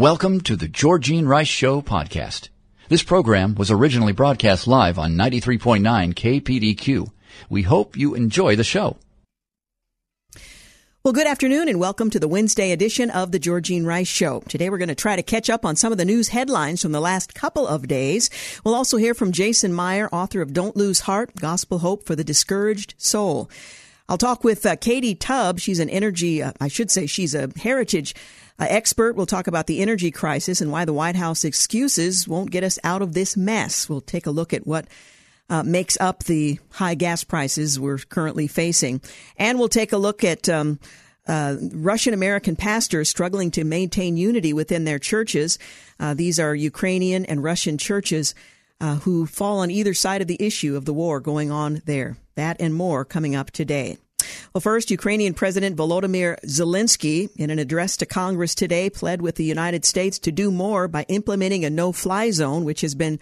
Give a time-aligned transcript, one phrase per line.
[0.00, 2.48] Welcome to the Georgene Rice Show podcast.
[2.88, 7.10] This program was originally broadcast live on 93.9 KPDQ.
[7.50, 8.96] We hope you enjoy the show.
[11.04, 14.40] Well, good afternoon and welcome to the Wednesday edition of the Georgene Rice Show.
[14.48, 16.92] Today we're going to try to catch up on some of the news headlines from
[16.92, 18.30] the last couple of days.
[18.64, 22.24] We'll also hear from Jason Meyer, author of Don't Lose Heart, Gospel Hope for the
[22.24, 23.50] Discouraged Soul.
[24.08, 25.60] I'll talk with uh, Katie Tubb.
[25.60, 28.14] She's an energy, uh, I should say, she's a heritage
[28.68, 32.64] expert will talk about the energy crisis and why the White House excuses won't get
[32.64, 33.88] us out of this mess.
[33.88, 34.86] We'll take a look at what
[35.48, 39.00] uh, makes up the high gas prices we're currently facing.
[39.36, 40.78] And we'll take a look at um,
[41.26, 45.58] uh, Russian American pastors struggling to maintain unity within their churches.
[45.98, 48.34] Uh, these are Ukrainian and Russian churches
[48.80, 52.16] uh, who fall on either side of the issue of the war going on there.
[52.36, 53.98] That and more coming up today.
[54.54, 59.44] Well, first, Ukrainian President Volodymyr Zelensky, in an address to Congress today, pled with the
[59.44, 63.18] United States to do more by implementing a no fly zone, which has been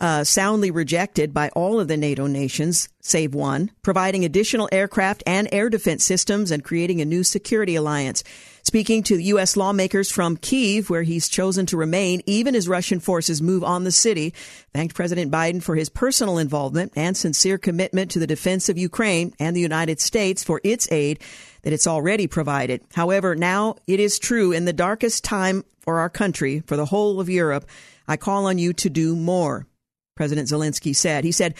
[0.00, 5.48] uh, soundly rejected by all of the NATO nations, save one, providing additional aircraft and
[5.52, 8.24] air defense systems and creating a new security alliance.
[8.64, 9.58] Speaking to U.S.
[9.58, 13.92] lawmakers from Kiev, where he's chosen to remain even as Russian forces move on the
[13.92, 14.32] city,
[14.72, 19.34] thanked President Biden for his personal involvement and sincere commitment to the defense of Ukraine
[19.38, 21.20] and the United States for its aid
[21.60, 22.80] that it's already provided.
[22.94, 27.20] However, now it is true in the darkest time for our country, for the whole
[27.20, 27.68] of Europe,
[28.08, 29.66] I call on you to do more.
[30.14, 31.24] President Zelensky said.
[31.24, 31.54] He said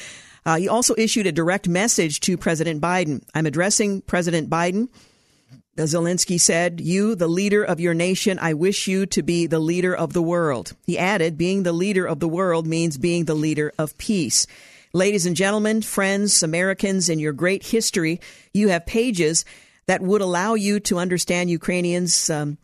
[0.47, 3.23] uh, he also issued a direct message to President Biden.
[3.35, 4.89] I'm addressing President Biden.
[5.83, 9.95] Zelensky said, You, the leader of your nation, I wish you to be the leader
[9.95, 10.75] of the world.
[10.87, 14.47] He added, Being the leader of the world means being the leader of peace.
[14.93, 18.21] Ladies and gentlemen, friends, Americans, in your great history,
[18.53, 19.45] you have pages
[19.87, 22.31] that would allow you to understand Ukrainians.
[22.31, 22.59] Um,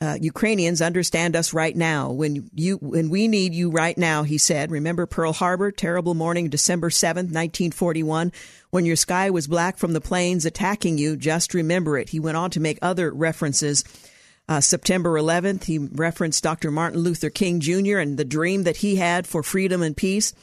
[0.00, 2.10] uh, Ukrainians understand us right now.
[2.10, 4.70] When you, when we need you right now, he said.
[4.70, 8.32] Remember Pearl Harbor, terrible morning, December seventh, nineteen forty-one,
[8.74, 11.16] when your sky was black from the planes attacking you.
[11.16, 12.08] Just remember it.
[12.08, 13.84] He went on to make other references.
[14.48, 16.72] Uh, September 11th, he referenced Dr.
[16.72, 17.98] Martin Luther King Jr.
[17.98, 20.34] and the dream that he had for freedom and peace,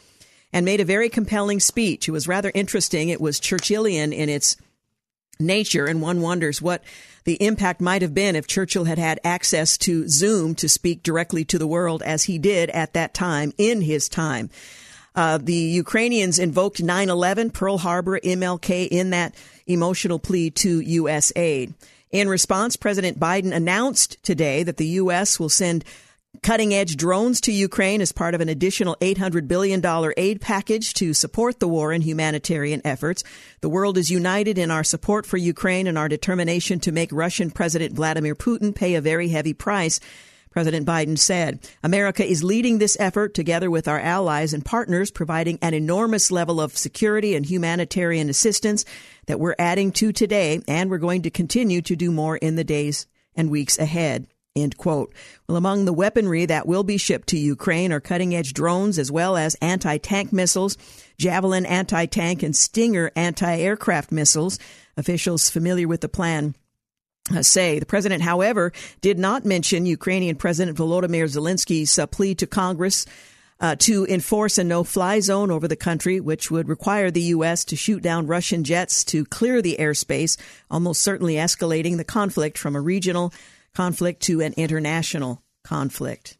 [0.53, 2.07] and made a very compelling speech.
[2.07, 3.09] It was rather interesting.
[3.09, 4.55] It was Churchillian in its
[5.37, 6.85] nature, and one wonders what
[7.25, 11.43] the impact might have been if Churchill had had access to Zoom to speak directly
[11.43, 14.49] to the world as he did at that time in his time.
[15.15, 19.35] Uh, the Ukrainians invoked 9 11, Pearl Harbor, MLK in that
[19.67, 21.31] emotional plea to U.S.
[21.35, 21.73] aid.
[22.11, 25.39] In response, President Biden announced today that the U.S.
[25.39, 25.85] will send
[26.41, 29.81] cutting edge drones to Ukraine as part of an additional $800 billion
[30.17, 33.23] aid package to support the war and humanitarian efforts.
[33.59, 37.51] The world is united in our support for Ukraine and our determination to make Russian
[37.51, 39.99] President Vladimir Putin pay a very heavy price.
[40.51, 45.57] President Biden said, America is leading this effort together with our allies and partners, providing
[45.61, 48.83] an enormous level of security and humanitarian assistance
[49.27, 52.65] that we're adding to today, and we're going to continue to do more in the
[52.65, 54.27] days and weeks ahead.
[54.53, 55.13] End quote.
[55.47, 59.09] Well, among the weaponry that will be shipped to Ukraine are cutting edge drones as
[59.09, 60.77] well as anti tank missiles,
[61.17, 64.59] Javelin anti tank, and Stinger anti aircraft missiles.
[64.97, 66.53] Officials familiar with the plan
[67.41, 67.79] say.
[67.79, 73.05] The president, however, did not mention Ukrainian President Volodymyr Zelensky's uh, plea to Congress
[73.59, 77.63] uh, to enforce a no fly zone over the country, which would require the U.S.
[77.65, 80.35] to shoot down Russian jets to clear the airspace,
[80.69, 83.31] almost certainly escalating the conflict from a regional
[83.75, 86.37] conflict to an international conflict.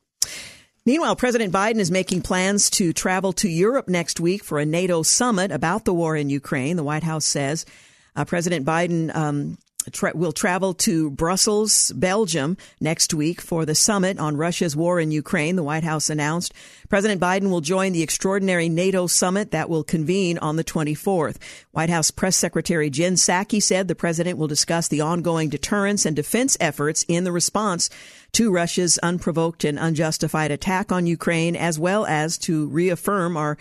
[0.84, 5.04] Meanwhile, President Biden is making plans to travel to Europe next week for a NATO
[5.04, 6.76] summit about the war in Ukraine.
[6.76, 7.68] The White House says
[8.16, 9.60] uh, President Biden um,
[9.92, 15.12] tra- will travel to Brussels, Belgium next week for the summit on Russia's war in
[15.12, 16.54] Ukraine, the White House announced.
[16.90, 21.38] President Biden will join the extraordinary NATO summit that will convene on the 24th.
[21.72, 26.16] White House Press Secretary Jen Psaki said the president will discuss the ongoing deterrence and
[26.16, 27.90] defense efforts in the response
[28.34, 33.58] to Russia's unprovoked and unjustified attack on Ukraine, as well as to reaffirm our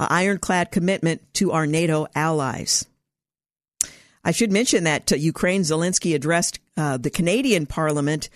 [0.00, 2.86] uh, ironclad commitment to our NATO allies.
[4.24, 8.28] I should mention that uh, Ukraine Zelensky addressed uh, the Canadian Parliament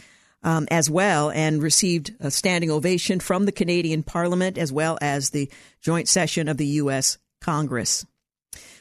[0.43, 5.31] um, as well and received a standing ovation from the Canadian Parliament as well as
[5.31, 5.50] the
[5.81, 7.19] joint session of the U.S.
[7.41, 8.05] Congress.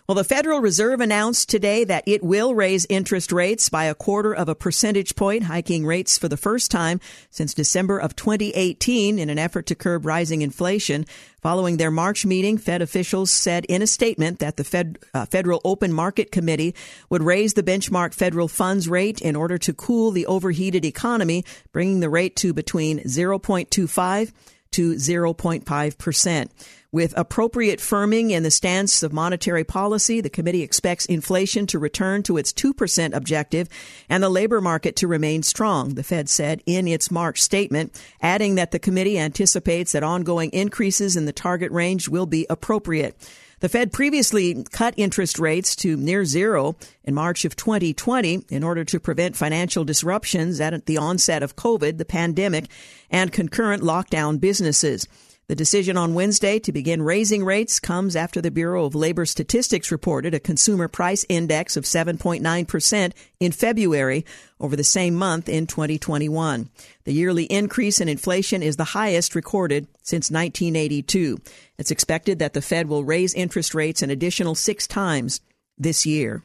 [0.07, 4.35] Well, the Federal Reserve announced today that it will raise interest rates by a quarter
[4.35, 6.99] of a percentage point, hiking rates for the first time
[7.31, 11.07] since December of 2018 in an effort to curb rising inflation.
[11.41, 15.59] Following their March meeting, Fed officials said in a statement that the Fed, uh, Federal
[15.65, 16.75] Open Market Committee
[17.09, 22.01] would raise the benchmark federal funds rate in order to cool the overheated economy, bringing
[22.01, 24.31] the rate to between 0.25
[24.75, 26.51] to 0.5 percent.
[26.95, 32.23] With appropriate firming in the stance of monetary policy, the committee expects inflation to return
[32.23, 33.67] to its 2% objective
[34.07, 38.55] and the labor market to remain strong, the Fed said in its March statement, adding
[38.55, 43.17] that the committee anticipates that ongoing increases in the target range will be appropriate.
[43.61, 48.83] The Fed previously cut interest rates to near zero in March of 2020 in order
[48.83, 52.65] to prevent financial disruptions at the onset of COVID, the pandemic,
[53.09, 55.07] and concurrent lockdown businesses.
[55.47, 59.91] The decision on Wednesday to begin raising rates comes after the Bureau of Labor Statistics
[59.91, 64.25] reported a consumer price index of 7.9% in February
[64.59, 66.71] over the same month in 2021.
[67.03, 71.37] The yearly increase in inflation is the highest recorded since 1982.
[71.77, 75.41] It's expected that the Fed will raise interest rates an additional six times
[75.77, 76.41] this year.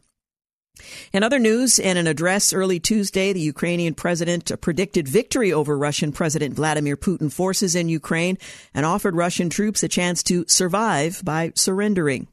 [1.13, 6.13] In other news, in an address early Tuesday, the Ukrainian president predicted victory over Russian
[6.13, 8.39] President Vladimir Putin forces in Ukraine
[8.73, 12.29] and offered Russian troops a chance to survive by surrendering.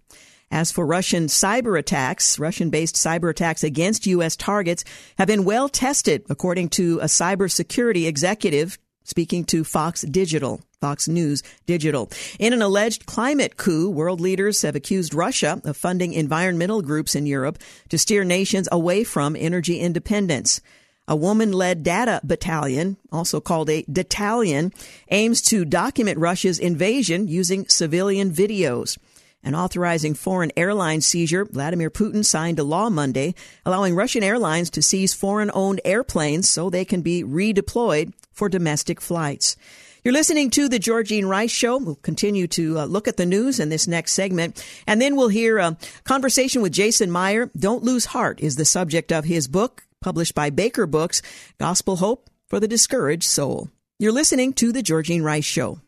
[0.49, 4.35] As for Russian cyber attacks, Russian based cyber attacks against U.S.
[4.35, 4.85] targets
[5.17, 10.61] have been well tested, according to a cybersecurity executive speaking to Fox Digital.
[10.79, 12.11] Fox News Digital.
[12.37, 17.25] In an alleged climate coup, world leaders have accused Russia of funding environmental groups in
[17.25, 17.57] Europe
[17.89, 20.61] to steer nations away from energy independence.
[21.07, 24.73] A woman led data battalion, also called a detallion,
[25.09, 28.97] aims to document Russia's invasion using civilian videos.
[29.41, 33.33] And authorizing foreign airline seizure, Vladimir Putin signed a law Monday
[33.65, 39.01] allowing Russian airlines to seize foreign owned airplanes so they can be redeployed for domestic
[39.01, 39.57] flights.
[40.03, 41.77] You're listening to the Georgene Rice Show.
[41.77, 44.63] We'll continue to uh, look at the news in this next segment.
[44.85, 45.75] And then we'll hear a
[46.05, 47.49] conversation with Jason Meyer.
[47.57, 51.21] Don't Lose Heart is the subject of his book, published by Baker Books,
[51.57, 53.69] Gospel Hope for the Discouraged Soul.
[53.99, 55.81] You're listening to the Georgene Rice Show.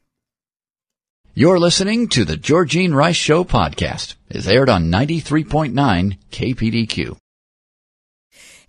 [1.36, 4.16] You're listening to the Georgene Rice Show podcast.
[4.30, 7.16] It's aired on 93.9 KPDQ.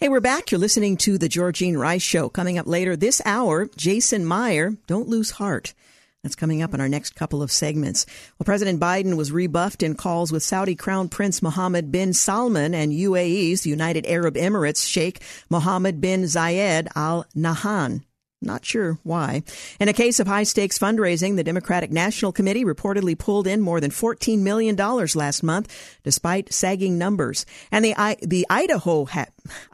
[0.02, 0.50] Hey, we're back.
[0.50, 2.30] You're listening to the Georgene Rice Show.
[2.30, 5.74] Coming up later this hour, Jason Meyer, Don't Lose Heart.
[6.22, 8.06] That's coming up in our next couple of segments.
[8.38, 12.92] Well, President Biden was rebuffed in calls with Saudi Crown Prince Mohammed bin Salman and
[12.92, 15.20] UAE's, United Arab Emirates, Sheikh
[15.50, 18.00] Mohammed bin Zayed Al Nahyan.
[18.42, 19.42] Not sure why.
[19.78, 23.80] In a case of high stakes fundraising, the Democratic National Committee reportedly pulled in more
[23.80, 27.44] than $14 million last month, despite sagging numbers.
[27.70, 29.06] And the, the Idaho,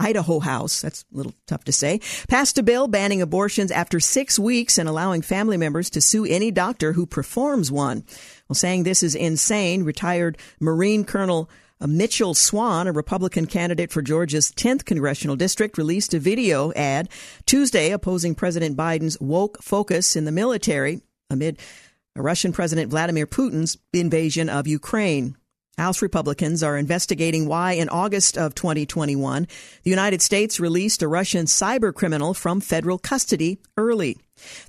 [0.00, 4.36] Idaho House, that's a little tough to say, passed a bill banning abortions after six
[4.36, 8.02] weeks and allowing family members to sue any doctor who performs one.
[8.48, 11.48] Well, saying this is insane, retired Marine Colonel
[11.84, 17.08] Mitchell Swan, a Republican candidate for Georgia's 10th congressional district, released a video ad
[17.44, 21.58] Tuesday opposing President Biden's woke focus in the military amid
[22.14, 25.36] Russian President Vladimir Putin's invasion of Ukraine.
[25.78, 29.46] House Republicans are investigating why in August of 2021,
[29.82, 34.16] the United States released a Russian cyber criminal from federal custody early.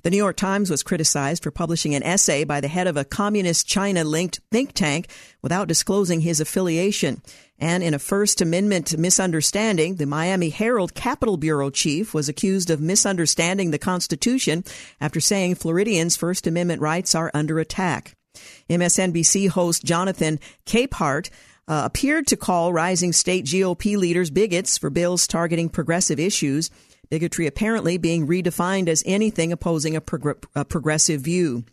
[0.02, 3.06] The New York Times was criticized for publishing an essay by the head of a
[3.06, 5.08] communist China linked think tank
[5.40, 7.22] without disclosing his affiliation.
[7.58, 12.82] And in a First Amendment misunderstanding, the Miami Herald Capitol Bureau chief was accused of
[12.82, 14.62] misunderstanding the Constitution
[15.00, 18.17] after saying Floridians' First Amendment rights are under attack.
[18.70, 21.30] MSNBC host Jonathan Capehart
[21.66, 26.70] uh, appeared to call rising state GOP leaders bigots for bills targeting progressive issues
[27.10, 31.64] bigotry apparently being redefined as anything opposing a, prog- a progressive view.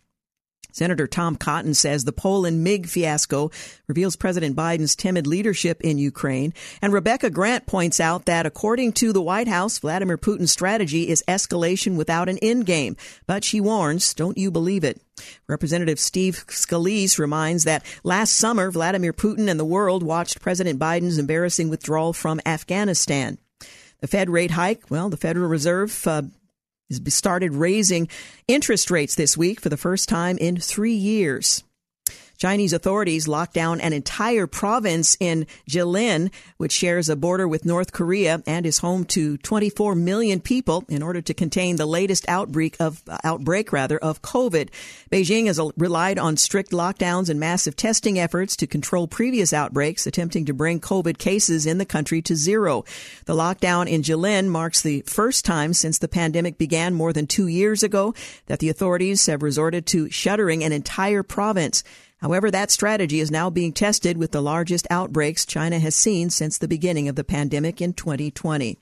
[0.75, 3.49] Senator Tom Cotton says the Poland MiG fiasco
[3.87, 6.53] reveals President Biden's timid leadership in Ukraine.
[6.81, 11.23] And Rebecca Grant points out that according to the White House, Vladimir Putin's strategy is
[11.29, 12.97] escalation without an end game.
[13.25, 15.01] But she warns, don't you believe it.
[15.47, 21.17] Representative Steve Scalise reminds that last summer, Vladimir Putin and the world watched President Biden's
[21.17, 23.37] embarrassing withdrawal from Afghanistan.
[24.01, 26.23] The Fed rate hike, well, the Federal Reserve uh,
[27.07, 28.07] started raising
[28.47, 31.64] interest rates this week for the first time in three years.
[32.37, 37.91] Chinese authorities locked down an entire province in Jilin, which shares a border with North
[37.91, 42.75] Korea and is home to 24 million people in order to contain the latest outbreak
[42.79, 44.69] of uh, outbreak rather of COVID.
[45.11, 50.45] Beijing has relied on strict lockdowns and massive testing efforts to control previous outbreaks, attempting
[50.45, 52.83] to bring COVID cases in the country to zero.
[53.25, 57.47] The lockdown in Jilin marks the first time since the pandemic began more than 2
[57.47, 58.13] years ago
[58.47, 61.83] that the authorities have resorted to shuttering an entire province.
[62.17, 66.57] However, that strategy is now being tested with the largest outbreaks China has seen since
[66.57, 68.77] the beginning of the pandemic in 2020.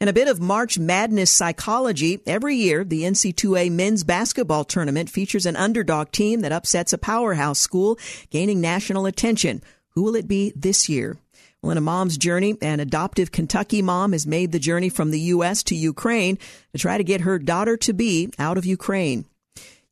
[0.00, 5.44] In a bit of March Madness psychology, every year the NCAA men's basketball tournament features
[5.44, 7.98] an underdog team that upsets a powerhouse school,
[8.30, 9.62] gaining national attention.
[9.90, 11.18] Who will it be this year?
[11.60, 15.20] Well, in a mom's journey, an adoptive Kentucky mom has made the journey from the
[15.20, 15.62] U.S.
[15.64, 16.38] to Ukraine
[16.72, 19.26] to try to get her daughter to be out of Ukraine.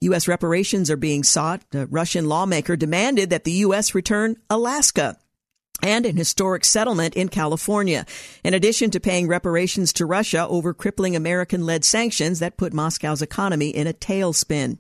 [0.03, 0.29] U.S.
[0.29, 1.63] reparations are being sought.
[1.73, 3.95] A Russian lawmaker demanded that the U.S.
[3.95, 5.19] return Alaska
[5.83, 8.05] and an historic settlement in California,
[8.43, 13.23] in addition to paying reparations to Russia over crippling American led sanctions that put Moscow's
[13.23, 14.79] economy in a tailspin.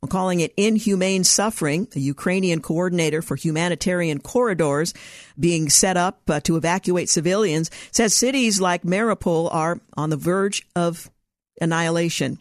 [0.00, 4.92] While calling it inhumane suffering, a Ukrainian coordinator for humanitarian corridors
[5.40, 10.66] being set up uh, to evacuate civilians says cities like Mariupol are on the verge
[10.76, 11.10] of
[11.58, 12.38] annihilation.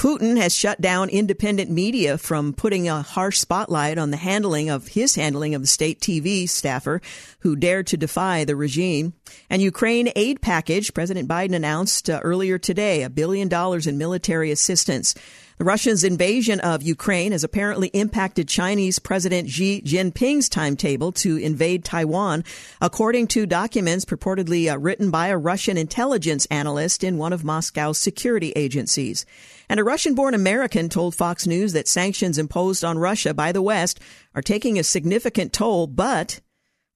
[0.00, 4.88] Putin has shut down independent media from putting a harsh spotlight on the handling of
[4.88, 7.02] his handling of the state TV staffer
[7.40, 9.12] who dared to defy the regime.
[9.50, 14.50] And Ukraine aid package, President Biden announced uh, earlier today, a billion dollars in military
[14.50, 15.14] assistance.
[15.58, 21.84] The Russians' invasion of Ukraine has apparently impacted Chinese President Xi Jinping's timetable to invade
[21.84, 22.44] Taiwan,
[22.80, 27.98] according to documents purportedly uh, written by a Russian intelligence analyst in one of Moscow's
[27.98, 29.26] security agencies.
[29.70, 33.62] And a Russian born American told Fox News that sanctions imposed on Russia by the
[33.62, 34.00] West
[34.34, 36.40] are taking a significant toll, but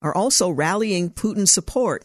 [0.03, 2.05] are also rallying Putin's support.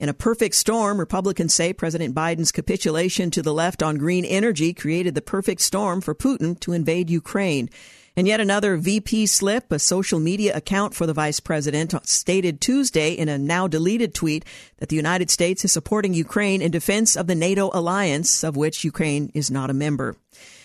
[0.00, 4.72] In a perfect storm, Republicans say President Biden's capitulation to the left on green energy
[4.72, 7.68] created the perfect storm for Putin to invade Ukraine.
[8.16, 13.12] And yet another VP slip, a social media account for the vice president, stated Tuesday
[13.12, 14.44] in a now deleted tweet
[14.78, 18.84] that the United States is supporting Ukraine in defense of the NATO alliance, of which
[18.84, 20.16] Ukraine is not a member.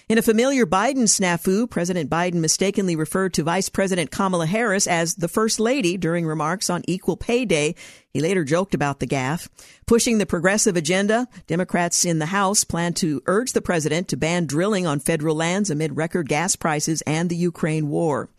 [0.10, 5.14] In a familiar Biden snafu, President Biden mistakenly referred to Vice President Kamala Harris as
[5.14, 7.76] the First Lady during remarks on Equal Pay Day.
[8.10, 9.48] He later joked about the gaffe.
[9.86, 14.48] Pushing the progressive agenda, Democrats in the House plan to urge the president to ban
[14.48, 18.30] drilling on federal lands amid record gas prices and the Ukraine war.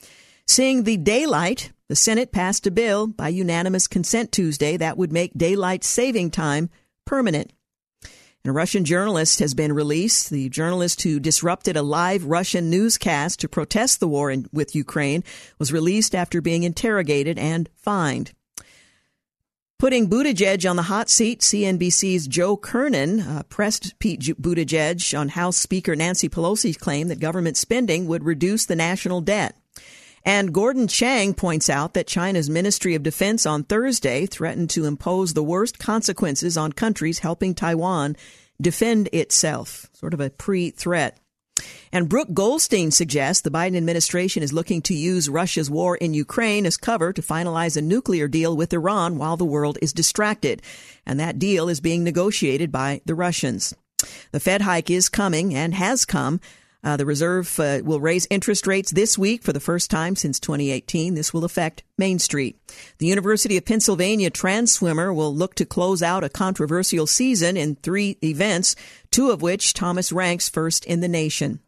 [0.49, 5.35] Seeing the daylight, the Senate passed a bill by unanimous consent Tuesday that would make
[5.35, 6.69] daylight saving time
[7.07, 7.53] permanent.
[8.45, 10.31] And a Russian journalist has been released.
[10.31, 15.23] The journalist who disrupted a live Russian newscast to protest the war in, with Ukraine
[15.59, 18.33] was released after being interrogated and fined.
[19.79, 25.57] Putting Buttigieg on the hot seat, CNBC's Joe Kernan uh, pressed Pete Buttigieg on House
[25.57, 29.57] Speaker Nancy Pelosi's claim that government spending would reduce the national debt.
[30.25, 35.33] And Gordon Chang points out that China's Ministry of Defense on Thursday threatened to impose
[35.33, 38.17] the worst consequences on countries helping Taiwan
[38.61, 41.19] defend itself, sort of a pre threat.
[41.93, 46.65] And Brooke Goldstein suggests the Biden administration is looking to use Russia's war in Ukraine
[46.65, 50.63] as cover to finalize a nuclear deal with Iran while the world is distracted.
[51.05, 53.75] And that deal is being negotiated by the Russians.
[54.33, 56.41] The Fed hike is coming and has come,
[56.83, 60.41] uh, the Reserve uh, will raise interest rates this week for the first time since
[60.41, 61.15] 2018.
[61.15, 62.59] This will affect Main Street.
[62.99, 67.77] The University of Pennsylvania trans swimmer will look to close out a controversial season in
[67.77, 68.77] three events,
[69.11, 71.61] two of which Thomas ranks first in the nation.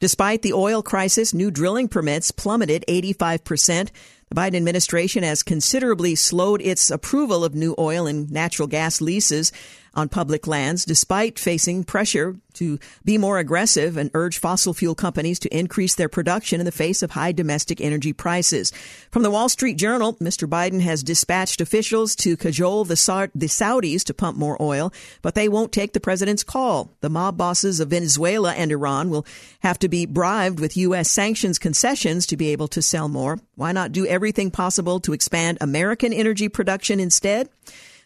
[0.00, 3.90] Despite the oil crisis, new drilling permits plummeted 85%.
[4.28, 9.50] The Biden administration has considerably slowed its approval of new oil and natural gas leases
[9.98, 15.40] on public lands, despite facing pressure to be more aggressive and urge fossil fuel companies
[15.40, 18.72] to increase their production in the face of high domestic energy prices.
[19.10, 20.48] From the Wall Street Journal, Mr.
[20.48, 25.34] Biden has dispatched officials to cajole the, Sa- the Saudis to pump more oil, but
[25.34, 26.90] they won't take the president's call.
[27.00, 29.26] The mob bosses of Venezuela and Iran will
[29.60, 31.10] have to be bribed with U.S.
[31.10, 33.38] sanctions concessions to be able to sell more.
[33.56, 37.48] Why not do everything possible to expand American energy production instead?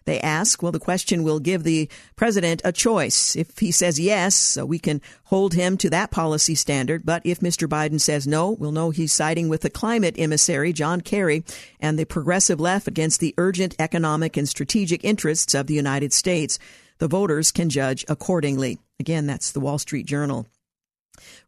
[0.04, 3.36] They ask, well, the question will give the president a choice.
[3.36, 7.04] If he says yes, so we can hold him to that policy standard.
[7.04, 7.68] But if Mr.
[7.68, 11.44] Biden says no, we'll know he's siding with the climate emissary, John Kerry,
[11.80, 16.58] and the progressive left against the urgent economic and strategic interests of the United States.
[16.98, 18.78] The voters can judge accordingly.
[19.00, 20.46] Again, that's the Wall Street Journal.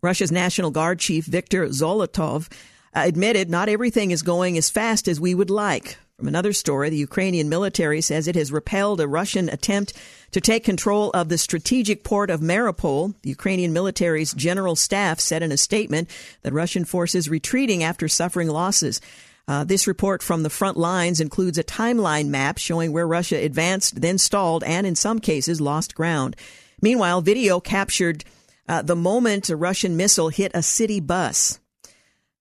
[0.02, 2.50] Russia's National Guard chief Viktor Zolotov
[2.92, 5.96] admitted not everything is going as fast as we would like.
[6.16, 9.92] From another story, the Ukrainian military says it has repelled a Russian attempt
[10.30, 13.14] to take control of the strategic port of Mariupol.
[13.22, 16.08] The Ukrainian military's general staff said in a statement
[16.42, 19.00] that Russian forces retreating after suffering losses.
[19.48, 24.00] Uh, this report from the front lines includes a timeline map showing where Russia advanced,
[24.00, 26.36] then stalled, and in some cases lost ground.
[26.80, 28.24] Meanwhile, video captured
[28.68, 31.58] uh, the moment a Russian missile hit a city bus.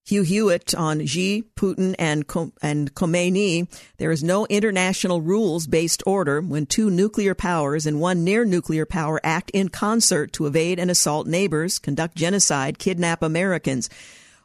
[0.06, 2.26] Hugh Hewitt on Xi, Putin, and,
[2.60, 3.66] and Khomeini.
[3.96, 8.84] There is no international rules based order when two nuclear powers and one near nuclear
[8.84, 13.88] power act in concert to evade and assault neighbors, conduct genocide, kidnap Americans.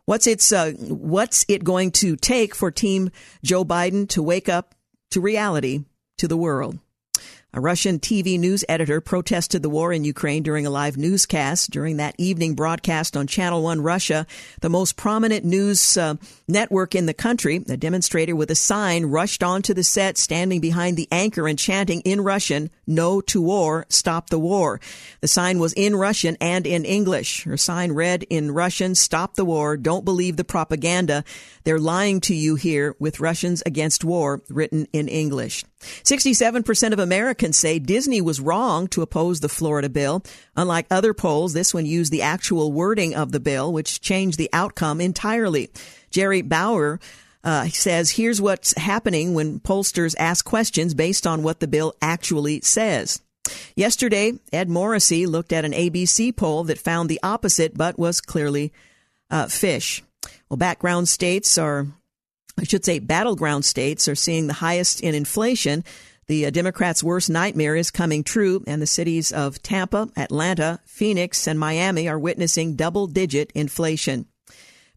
[0.06, 3.12] What's its uh, what's it going to take for Team
[3.44, 4.74] Joe Biden to wake up
[5.12, 5.84] to reality
[6.20, 6.80] to the world?
[7.52, 11.72] A Russian TV news editor protested the war in Ukraine during a live newscast.
[11.72, 14.28] During that evening broadcast on Channel One Russia,
[14.62, 19.42] the most prominent news uh, network in the country, a demonstrator with a sign rushed
[19.42, 24.30] onto the set, standing behind the anchor and chanting in Russian, No to war, stop
[24.30, 24.80] the war.
[25.22, 27.46] The sign was in Russian and in English.
[27.46, 31.24] Her sign read in Russian, Stop the war, don't believe the propaganda.
[31.64, 35.66] They're lying to you here with Russians against war, written in English.
[35.80, 40.24] 67% of Americans say Disney was wrong to oppose the Florida bill.
[40.56, 44.50] Unlike other polls, this one used the actual wording of the bill, which changed the
[44.52, 45.70] outcome entirely.
[46.12, 47.00] Jerry Bauer
[47.44, 52.62] uh, says, here's what's happening when pollsters ask questions based on what the bill actually
[52.62, 53.22] says.
[53.76, 58.74] Yesterday, Ed Morrissey looked at an ABC poll that found the opposite, but was clearly
[59.32, 60.04] uh, fish.
[60.50, 61.88] Well, background states are
[62.60, 65.86] I should say battleground states are seeing the highest in inflation.
[66.28, 71.48] The uh, Democrats' worst nightmare is coming true, and the cities of Tampa, Atlanta, Phoenix,
[71.48, 74.26] and Miami are witnessing double digit inflation.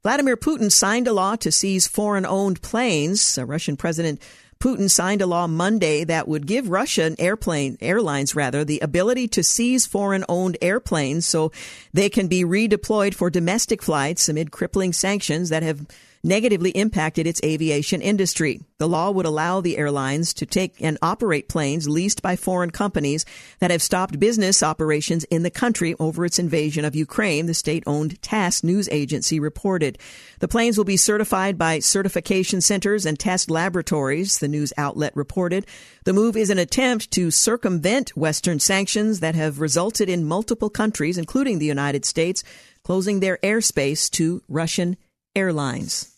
[0.03, 3.39] Vladimir Putin signed a law to seize foreign owned planes.
[3.39, 4.21] Uh, Russian President
[4.59, 9.45] Putin signed a law Monday that would give Russian airplane airlines rather the ability to
[9.45, 11.53] seize foreign owned airplanes so
[11.93, 15.87] they can be redeployed for domestic flights amid crippling sanctions that have
[16.25, 18.61] negatively impacted its aviation industry.
[18.79, 23.25] The law would allow the airlines to take and operate planes leased by foreign companies
[23.59, 27.83] that have stopped business operations in the country over its invasion of Ukraine, the state
[27.87, 29.99] owned TASS news agency reported.
[30.39, 35.67] The planes will be certified by certification centers and test laboratories, the news outlet reported.
[36.05, 41.19] The move is an attempt to circumvent Western sanctions that have resulted in multiple countries,
[41.19, 42.45] including the United States,
[42.85, 44.97] closing their airspace to Russian
[45.35, 46.12] airlines.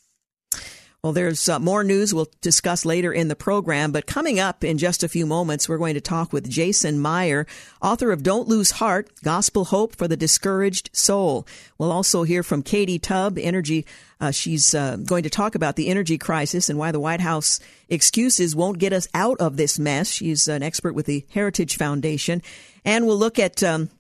[1.05, 4.79] Well, there's uh, more news we'll discuss later in the program, but coming up in
[4.79, 7.47] just a few moments, we're going to talk with Jason Meyer,
[7.83, 11.47] author of Don't Lose Heart, Gospel Hope for the Discouraged Soul.
[11.77, 13.85] We'll also hear from Katie Tubb, energy.
[14.19, 17.61] Uh, she's uh, going to talk about the energy crisis and why the White House
[17.91, 20.11] excuses won't get us out of this mess.
[20.11, 22.41] She's an expert with the Heritage Foundation.
[22.83, 23.91] And we'll look at um,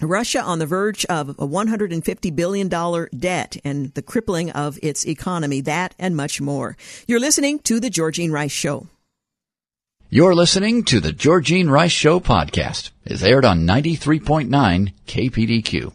[0.00, 5.60] Russia on the verge of a $150 billion debt and the crippling of its economy,
[5.60, 6.76] that and much more.
[7.06, 8.88] You're listening to The Georgene Rice Show.
[10.08, 12.90] You're listening to The Georgene Rice Show podcast.
[13.04, 15.92] It's aired on 93.9 KPDQ.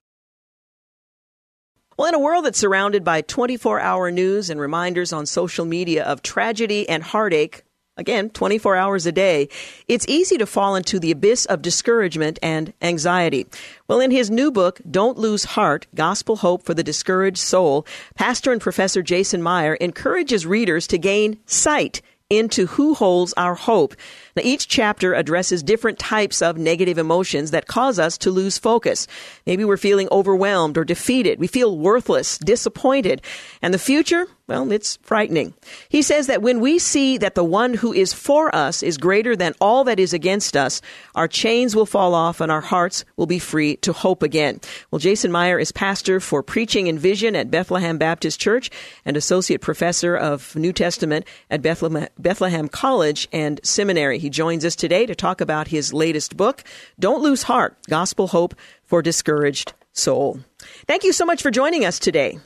[1.98, 6.04] Well, in a world that's surrounded by 24 hour news and reminders on social media
[6.06, 7.64] of tragedy and heartache,
[7.97, 9.47] again, 24 hours a day,
[9.88, 13.45] it's easy to fall into the abyss of discouragement and anxiety.
[13.88, 18.51] Well, in his new book, Don't Lose Heart, Gospel Hope for the Discouraged Soul, pastor
[18.51, 23.95] and professor Jason Meyer encourages readers to gain sight into who holds our hope.
[24.36, 29.08] Now, each chapter addresses different types of negative emotions that cause us to lose focus.
[29.45, 31.39] Maybe we're feeling overwhelmed or defeated.
[31.39, 33.21] We feel worthless, disappointed.
[33.62, 34.28] And the future?
[34.48, 35.56] Well, it's frightening.
[35.89, 39.36] He says that when we see that the one who is for us is greater
[39.36, 40.82] than all that is against us,
[41.15, 44.62] our chains will fall off and our hearts will be free to hope again.
[44.91, 48.69] Well, Jason Meyer is pastor for preaching and vision at Bethlehem Baptist Church
[49.04, 54.19] and associate professor of New Testament at Bethlehem College and Seminary.
[54.25, 56.63] He joins us today to talk about his latest book,
[56.99, 60.39] Don't Lose Heart Gospel Hope for Discouraged Soul.
[60.88, 62.39] Thank you so much for joining us today.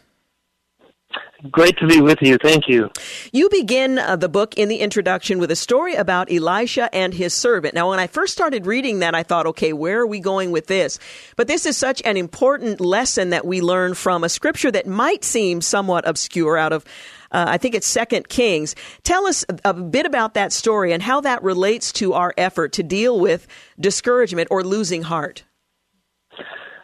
[1.50, 2.38] Great to be with you.
[2.44, 2.90] Thank you.
[3.32, 7.34] You begin uh, the book in the introduction with a story about Elisha and his
[7.34, 7.74] servant.
[7.74, 10.68] Now, when I first started reading that, I thought, okay, where are we going with
[10.68, 11.00] this?
[11.38, 15.24] But this is such an important lesson that we learn from a scripture that might
[15.24, 16.84] seem somewhat obscure out of
[17.32, 18.76] uh, I think it's Second Kings.
[19.04, 22.84] Tell us a bit about that story and how that relates to our effort to
[22.84, 23.48] deal with
[23.80, 25.44] discouragement or losing heart.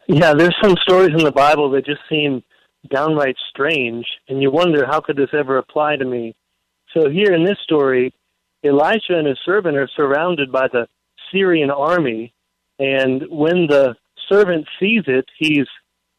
[0.07, 2.43] Yeah, there's some stories in the Bible that just seem
[2.91, 6.35] downright strange, and you wonder how could this ever apply to me.
[6.93, 8.13] So here in this story,
[8.63, 10.87] Elisha and his servant are surrounded by the
[11.31, 12.33] Syrian army,
[12.77, 13.95] and when the
[14.29, 15.67] servant sees it, he's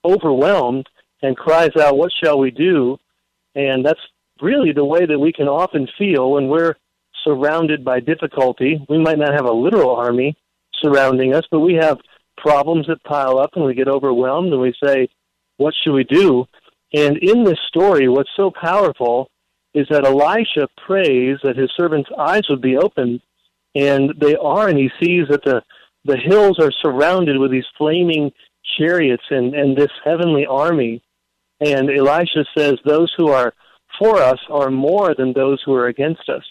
[0.04, 0.88] overwhelmed
[1.22, 2.98] and cries out, What shall we do?
[3.54, 4.00] And that's
[4.40, 6.74] really the way that we can often feel when we're
[7.24, 8.84] surrounded by difficulty.
[8.88, 10.36] We might not have a literal army
[10.82, 11.98] surrounding us, but we have
[12.36, 15.08] problems that pile up and we get overwhelmed and we say,
[15.56, 16.46] What should we do?
[16.94, 19.30] And in this story, what's so powerful
[19.74, 23.20] is that Elisha prays that his servant's eyes would be opened,
[23.74, 25.62] and they are, and he sees that the,
[26.04, 28.32] the hills are surrounded with these flaming
[28.78, 31.02] chariots and, and this heavenly army.
[31.60, 33.52] And Elisha says, Those who are
[33.98, 36.44] for us are more than those who are against us.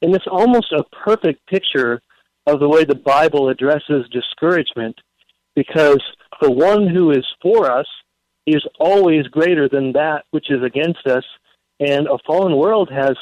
[0.00, 2.02] And it's almost a perfect picture
[2.46, 4.96] of the way the Bible addresses discouragement
[5.54, 6.02] because
[6.40, 7.86] the one who is for us
[8.46, 11.24] is always greater than that which is against us.
[11.78, 13.16] And a fallen world has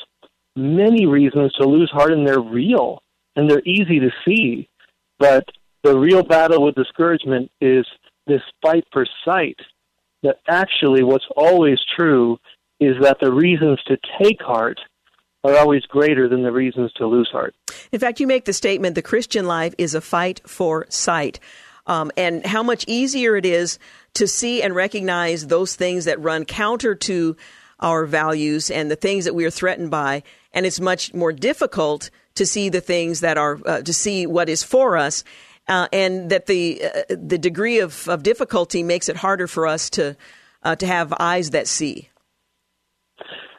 [0.57, 3.03] many reasons to lose heart, and they're real
[3.37, 4.69] and they're easy to see.
[5.19, 5.45] But
[5.83, 7.87] the real battle with discouragement is
[8.27, 9.59] this fight for sight.
[10.23, 12.39] That actually, what's always true
[12.81, 14.81] is that the reasons to take heart
[15.45, 17.55] are always greater than the reasons to lose heart.
[17.93, 21.41] In fact, you make the statement the Christian life is a fight for sight.
[21.87, 23.79] Um, and how much easier it is
[24.15, 27.37] to see and recognize those things that run counter to
[27.81, 30.23] our values and the things that we are threatened by.
[30.53, 34.49] And it's much more difficult to see the things that are, uh, to see what
[34.49, 35.25] is for us.
[35.69, 39.89] Uh, and that the uh, the degree of, of difficulty makes it harder for us
[39.91, 40.17] to
[40.65, 42.09] uh, to have eyes that see.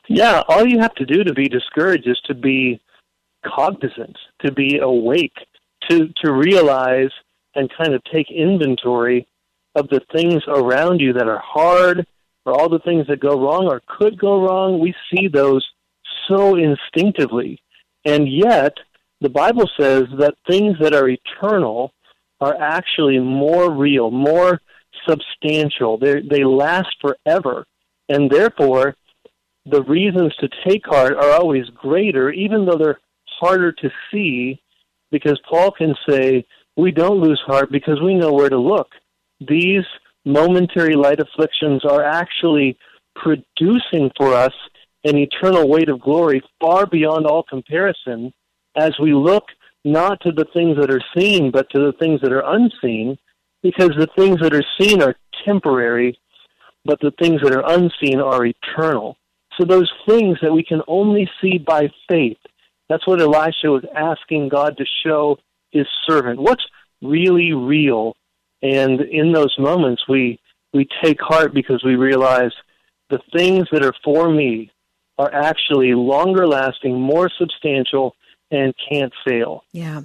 [0.07, 2.81] Yeah, all you have to do to be discouraged is to be
[3.45, 5.35] cognizant, to be awake,
[5.89, 7.11] to to realize
[7.55, 9.27] and kind of take inventory
[9.75, 12.05] of the things around you that are hard
[12.45, 14.79] or all the things that go wrong or could go wrong.
[14.79, 15.65] We see those
[16.27, 17.59] so instinctively.
[18.05, 18.73] And yet,
[19.21, 21.93] the Bible says that things that are eternal
[22.39, 24.59] are actually more real, more
[25.07, 25.97] substantial.
[25.97, 27.65] They they last forever.
[28.09, 28.95] And therefore,
[29.65, 32.99] the reasons to take heart are always greater, even though they're
[33.39, 34.61] harder to see,
[35.11, 36.45] because Paul can say,
[36.77, 38.87] We don't lose heart because we know where to look.
[39.39, 39.85] These
[40.25, 42.77] momentary light afflictions are actually
[43.15, 44.53] producing for us
[45.03, 48.31] an eternal weight of glory far beyond all comparison
[48.77, 49.43] as we look
[49.83, 53.17] not to the things that are seen, but to the things that are unseen,
[53.63, 56.19] because the things that are seen are temporary,
[56.85, 59.17] but the things that are unseen are eternal.
[59.61, 62.37] So those things that we can only see by faith,
[62.89, 65.37] that's what Elisha was asking God to show
[65.69, 66.39] his servant.
[66.39, 66.65] What's
[67.01, 68.15] really real?
[68.63, 70.39] And in those moments, we,
[70.73, 72.51] we take heart because we realize
[73.11, 74.71] the things that are for me
[75.19, 78.15] are actually longer lasting, more substantial,
[78.49, 79.63] and can't fail.
[79.73, 80.01] Yeah.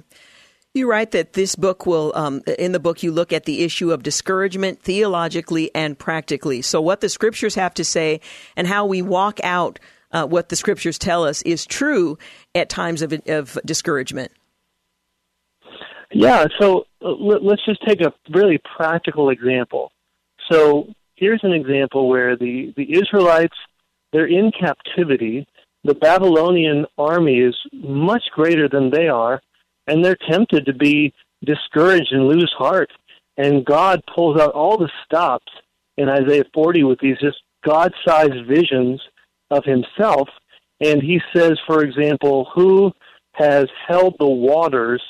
[0.77, 3.91] You write that this book will, um, in the book, you look at the issue
[3.91, 6.61] of discouragement theologically and practically.
[6.61, 8.21] So, what the scriptures have to say
[8.55, 9.79] and how we walk out
[10.11, 12.19] uh, what the scriptures tell us is true
[12.53, 14.31] at times of, of discouragement.
[16.13, 19.91] Yeah, so uh, let's just take a really practical example.
[20.51, 23.55] So, here's an example where the, the Israelites,
[24.13, 25.47] they're in captivity.
[25.83, 29.41] The Babylonian army is much greater than they are
[29.87, 32.89] and they're tempted to be discouraged and lose heart.
[33.37, 35.51] And God pulls out all the stops
[35.97, 39.01] in Isaiah 40 with these just God sized visions
[39.51, 40.29] of Himself.
[40.81, 42.91] And He says, for example, Who
[43.33, 45.01] has held the waters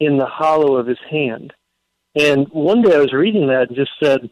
[0.00, 1.52] in the hollow of His hand?
[2.16, 4.28] And one day I was reading that and just said,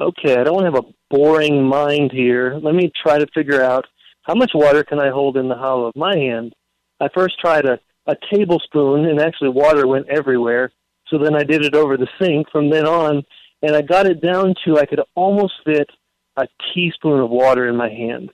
[0.00, 2.58] okay, I don't have a boring mind here.
[2.62, 3.86] Let me try to figure out
[4.22, 6.54] how much water can I hold in the hollow of my hand.
[7.00, 10.72] I first try to a tablespoon, and actually water went everywhere.
[11.08, 13.22] So then I did it over the sink from then on,
[13.62, 15.88] and I got it down to I could almost fit
[16.36, 18.30] a teaspoon of water in my hand.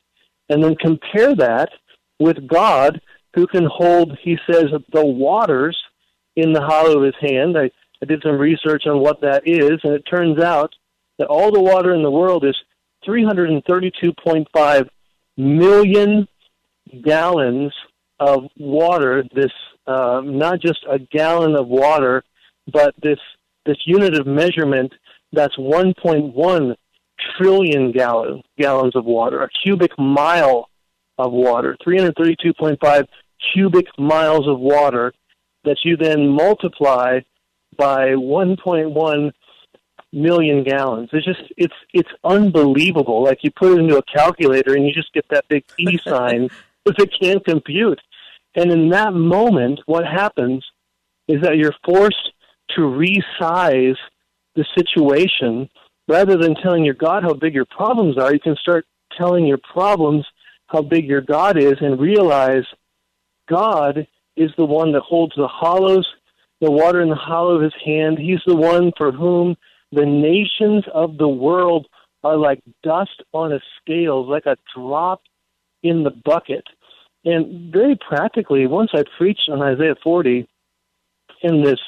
[0.48, 1.68] And then compare that
[2.18, 3.00] with God,
[3.34, 5.76] who can hold, he says, the waters
[6.36, 7.58] in the hollow of his hand.
[7.58, 7.70] I,
[8.02, 10.72] I did some research on what that is, and it turns out
[11.18, 12.56] that all the water in the world is
[13.06, 14.88] 332.5
[15.36, 16.28] million
[17.04, 17.72] gallons
[18.20, 19.52] of water, this
[19.86, 22.22] uh, not just a gallon of water,
[22.72, 23.18] but this
[23.64, 24.92] this unit of measurement
[25.32, 26.74] that's 1.1
[27.36, 30.68] trillion gallon, gallons of water, a cubic mile
[31.18, 33.06] of water, 332.5
[33.52, 35.12] cubic miles of water
[35.64, 37.20] that you then multiply
[37.76, 39.32] by 1.1
[40.12, 41.10] million gallons.
[41.12, 43.22] It's just it's it's unbelievable.
[43.22, 46.48] Like you put it into a calculator and you just get that big E sign
[46.84, 48.00] because it can't compute.
[48.54, 50.64] And in that moment, what happens
[51.28, 52.32] is that you're forced
[52.76, 53.96] to resize
[54.54, 55.68] the situation
[56.08, 58.32] rather than telling your God how big your problems are.
[58.32, 58.86] You can start
[59.16, 60.26] telling your problems
[60.66, 62.64] how big your God is and realize
[63.48, 66.06] God is the one that holds the hollows,
[66.60, 68.18] the water in the hollow of his hand.
[68.18, 69.56] He's the one for whom
[69.92, 71.86] the nations of the world
[72.24, 75.22] are like dust on a scale, like a drop
[75.82, 76.64] in the bucket.
[77.24, 80.48] And very practically, once I preached on Isaiah 40,
[81.42, 81.80] in this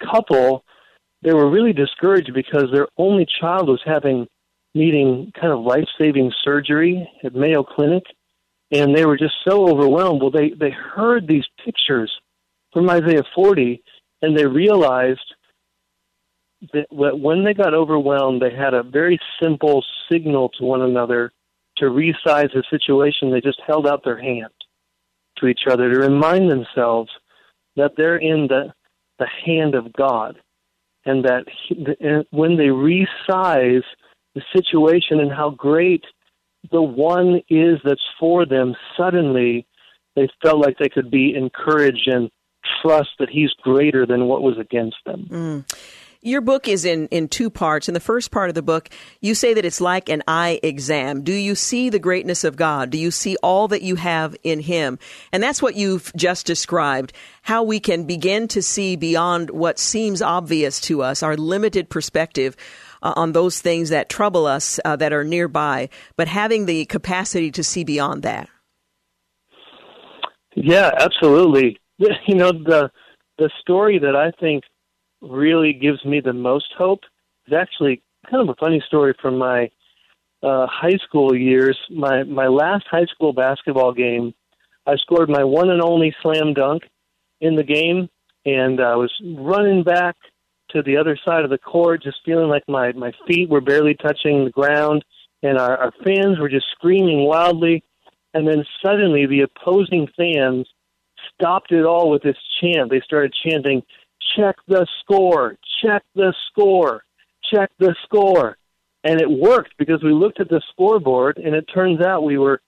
[0.00, 0.64] couple,
[1.22, 4.26] they were really discouraged because their only child was having
[4.74, 8.04] needing kind of life saving surgery at Mayo Clinic,
[8.70, 10.22] and they were just so overwhelmed.
[10.22, 12.10] Well, they they heard these pictures
[12.72, 13.82] from Isaiah 40,
[14.22, 15.34] and they realized
[16.72, 21.32] that when they got overwhelmed, they had a very simple signal to one another
[21.82, 23.30] to resize the situation.
[23.30, 24.52] They just held out their hand
[25.38, 27.10] to each other to remind themselves
[27.76, 28.72] that they're in the
[29.18, 30.40] the hand of God,
[31.04, 33.82] and that he, and when they resize
[34.34, 36.04] the situation and how great
[36.70, 39.66] the one is that's for them, suddenly
[40.16, 42.30] they felt like they could be encouraged and
[42.80, 45.26] trust that He's greater than what was against them.
[45.30, 45.74] Mm.
[46.24, 47.88] Your book is in, in two parts.
[47.88, 48.88] In the first part of the book,
[49.20, 51.24] you say that it's like an eye exam.
[51.24, 52.90] Do you see the greatness of God?
[52.90, 55.00] Do you see all that you have in Him?
[55.32, 57.12] And that's what you've just described.
[57.42, 62.56] How we can begin to see beyond what seems obvious to us, our limited perspective
[63.02, 67.50] uh, on those things that trouble us uh, that are nearby, but having the capacity
[67.50, 68.48] to see beyond that.
[70.54, 71.78] Yeah, absolutely.
[72.26, 72.90] You know, the
[73.38, 74.64] the story that I think
[75.22, 77.00] really gives me the most hope
[77.46, 79.70] is actually kind of a funny story from my
[80.42, 81.78] uh, high school years.
[81.90, 84.34] My my last high school basketball game,
[84.86, 86.82] I scored my one and only slam dunk
[87.40, 88.08] in the game,
[88.44, 90.16] and I was running back
[90.70, 93.94] to the other side of the court, just feeling like my my feet were barely
[93.94, 95.04] touching the ground,
[95.42, 97.84] and our, our fans were just screaming wildly.
[98.34, 100.66] And then suddenly, the opposing fans
[101.34, 102.90] stopped it all with this chant.
[102.90, 103.82] They started chanting,
[104.36, 107.04] check the score, check the score,
[107.50, 108.56] check the score.
[109.04, 112.60] And it worked because we looked at the scoreboard and it turns out we were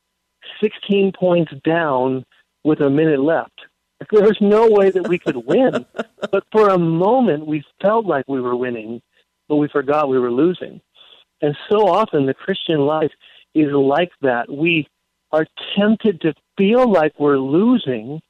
[0.60, 2.24] 16 points down
[2.64, 3.60] with a minute left.
[4.10, 5.86] There was no way that we could win.
[6.30, 9.00] but for a moment, we felt like we were winning,
[9.48, 10.80] but we forgot we were losing.
[11.40, 13.12] And so often, the Christian life
[13.54, 14.50] is like that.
[14.50, 14.88] We
[15.32, 18.20] are tempted to feel like we're losing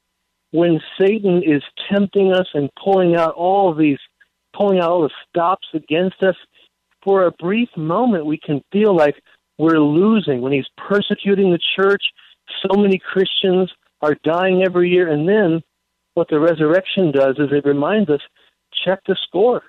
[0.54, 3.98] when Satan is tempting us and pulling out all these,
[4.56, 6.36] pulling out all the stops against us,
[7.02, 9.16] for a brief moment we can feel like
[9.58, 10.42] we're losing.
[10.42, 12.04] When he's persecuting the church,
[12.62, 13.68] so many Christians
[14.00, 15.10] are dying every year.
[15.10, 15.60] And then
[16.14, 18.20] what the resurrection does is it reminds us
[18.84, 19.64] check the score.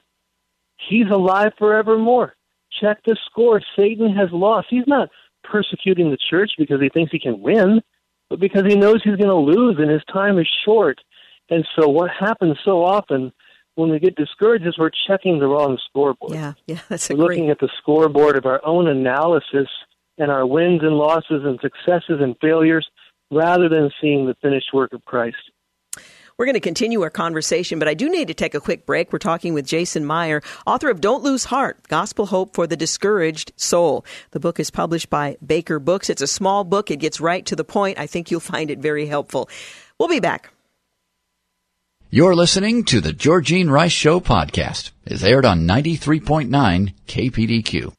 [0.87, 2.35] He's alive forevermore.
[2.79, 3.59] Check the score.
[3.75, 4.67] Satan has lost.
[4.69, 5.09] He's not
[5.43, 7.81] persecuting the church because he thinks he can win
[8.29, 10.99] but because he knows he's going to lose and his time is short.
[11.49, 13.31] And so what happens so often
[13.75, 16.33] when we get discouraged is we're checking the wrong scoreboard.
[16.33, 19.67] Yeah, yeah, that's we're looking at the scoreboard of our own analysis
[20.17, 22.87] and our wins and losses and successes and failures
[23.31, 25.37] rather than seeing the finished work of Christ.
[26.37, 29.13] We're going to continue our conversation, but I do need to take a quick break.
[29.13, 33.53] We're talking with Jason Meyer, author of Don't Lose Heart Gospel Hope for the Discouraged
[33.55, 34.03] Soul.
[34.31, 36.09] The book is published by Baker Books.
[36.09, 37.97] It's a small book, it gets right to the point.
[37.97, 39.47] I think you'll find it very helpful.
[39.97, 40.49] We'll be back.
[42.09, 44.91] You're listening to the Georgene Rice Show podcast.
[45.05, 47.93] It's aired on 93.9 KPDQ.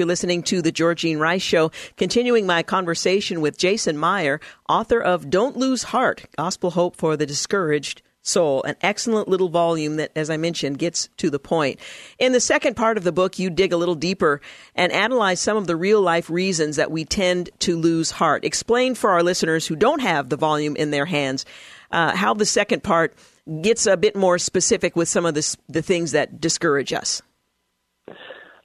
[0.00, 5.28] You're listening to the Georgene Rice Show, continuing my conversation with Jason Meyer, author of
[5.28, 10.30] Don't Lose Heart Gospel Hope for the Discouraged Soul, an excellent little volume that, as
[10.30, 11.80] I mentioned, gets to the point.
[12.18, 14.40] In the second part of the book, you dig a little deeper
[14.74, 18.42] and analyze some of the real life reasons that we tend to lose heart.
[18.42, 21.44] Explain for our listeners who don't have the volume in their hands
[21.90, 23.14] uh, how the second part
[23.60, 27.20] gets a bit more specific with some of the, the things that discourage us.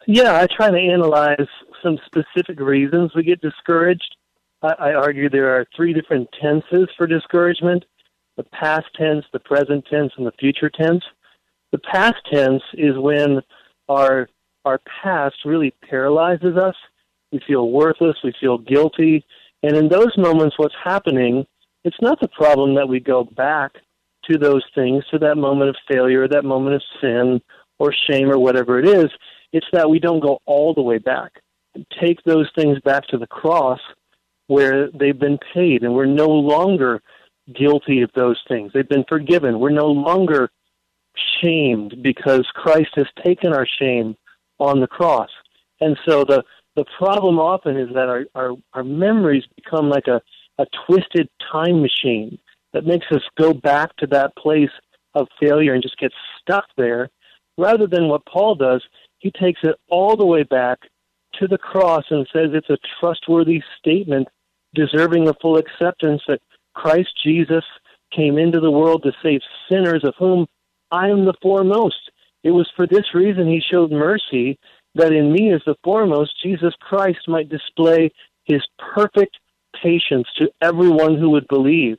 [0.08, 1.48] Yeah, I try to analyze
[1.82, 4.16] some specific reasons we get discouraged.
[4.62, 7.86] I, I argue there are three different tenses for discouragement
[8.38, 11.04] the past tense, the present tense, and the future tense.
[11.72, 13.42] The past tense is when
[13.88, 14.28] our
[14.66, 16.76] our past really paralyzes us.
[17.32, 19.24] We feel worthless, we feel guilty,
[19.64, 21.46] and in those moments what's happening,
[21.84, 23.74] it's not the problem that we go back
[24.30, 27.42] to those things, to that moment of failure, that moment of sin,
[27.78, 29.08] or shame or whatever it is.
[29.56, 31.32] It's that we don't go all the way back.
[32.02, 33.80] Take those things back to the cross
[34.48, 37.02] where they've been paid and we're no longer
[37.54, 38.72] guilty of those things.
[38.74, 39.62] They've been forgiven.
[39.62, 40.50] We're no longer
[41.42, 44.18] shamed because Christ has taken our shame
[44.60, 45.30] on the cross.
[45.80, 46.44] And so the
[46.76, 50.22] the problem often is that our, our, our memories become like a,
[50.58, 52.38] a twisted time machine
[52.74, 54.76] that makes us go back to that place
[55.14, 57.10] of failure and just get stuck there,
[57.58, 58.84] rather than what Paul does,
[59.26, 60.78] he takes it all the way back
[61.40, 64.28] to the cross and says it's a trustworthy statement
[64.76, 66.44] deserving of full acceptance that
[66.76, 67.64] Christ Jesus
[68.16, 70.46] came into the world to save sinners, of whom
[70.92, 72.12] I am the foremost.
[72.44, 74.60] It was for this reason he showed mercy,
[74.94, 78.12] that in me as the foremost, Jesus Christ might display
[78.44, 78.62] his
[78.94, 79.40] perfect
[79.82, 81.98] patience to everyone who would believe.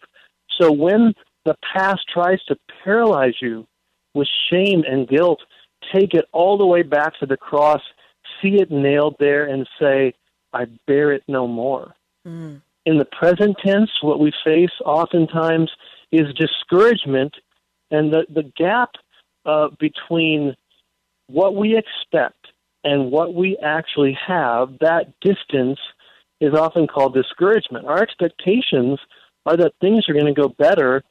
[0.60, 1.12] So when
[1.44, 3.66] the past tries to paralyze you
[4.14, 5.40] with shame and guilt,
[5.94, 7.80] take it all the way back to the cross,
[8.42, 10.14] see it nailed there, and say,
[10.52, 11.94] I bear it no more.
[12.26, 12.62] Mm.
[12.84, 15.70] In the present tense, what we face oftentimes
[16.12, 17.34] is discouragement
[17.90, 18.90] and the, the gap
[19.44, 20.54] uh, between
[21.28, 22.46] what we expect
[22.84, 25.78] and what we actually have, that distance
[26.40, 27.86] is often called discouragement.
[27.86, 29.00] Our expectations
[29.44, 31.02] are that things are going to go better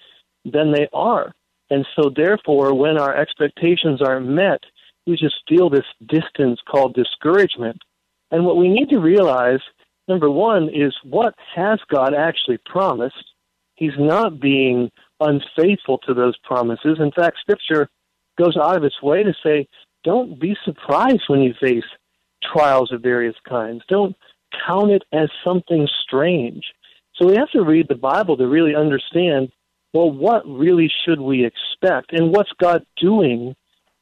[0.46, 1.34] than they are.
[1.70, 4.62] And so, therefore, when our expectations aren't met,
[5.08, 7.82] we just feel this distance called discouragement.
[8.32, 9.60] And what we need to realize,
[10.08, 13.34] number one, is what has God actually promised?
[13.76, 16.98] He's not being unfaithful to those promises.
[17.00, 17.90] In fact, Scripture
[18.38, 19.68] goes out of its way to say,
[20.04, 21.84] don't be surprised when you face
[22.44, 23.84] trials of various kinds.
[23.90, 24.16] Don't
[24.68, 26.64] count it as something strange.
[27.16, 29.52] So we have to read the Bible to really understand
[29.96, 32.12] well, what really should we expect?
[32.12, 33.56] And what's God doing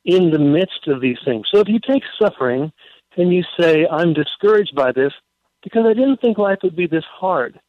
[0.06, 1.46] in the midst of these things?
[1.54, 2.72] So if you take suffering
[3.16, 5.14] and you say, I'm discouraged by this
[5.62, 7.60] because I didn't think life would be this hard,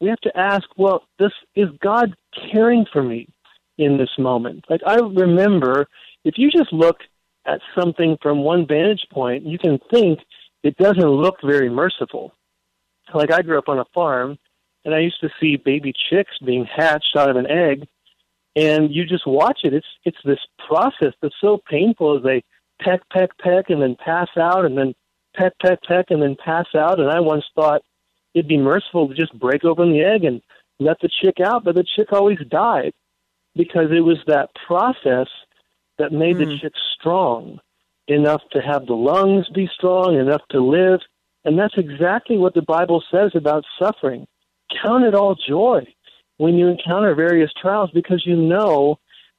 [0.00, 2.16] we have to ask, well, this is God
[2.52, 3.28] caring for me
[3.78, 4.64] in this moment?
[4.68, 5.86] Like I remember,
[6.24, 6.96] if you just look
[7.46, 10.18] at something from one vantage point, you can think
[10.64, 12.32] it doesn't look very merciful.
[13.14, 14.36] Like I grew up on a farm,
[14.86, 17.88] and I used to see baby chicks being hatched out of an egg,
[18.54, 19.74] and you just watch it.
[19.74, 22.44] It's it's this process that's so painful as they
[22.80, 24.94] peck, peck, peck, and then pass out, and then
[25.36, 27.00] peck, peck, peck, and then pass out.
[27.00, 27.82] And I once thought
[28.32, 30.40] it'd be merciful to just break open the egg and
[30.78, 32.92] let the chick out, but the chick always died
[33.56, 35.26] because it was that process
[35.98, 36.38] that made mm.
[36.40, 36.56] the hmm.
[36.60, 37.58] chick strong
[38.06, 41.00] enough to have the lungs be strong, enough to live.
[41.44, 44.28] And that's exactly what the Bible says about suffering.
[44.82, 45.86] Count it all joy
[46.38, 48.98] when you encounter various trials because you know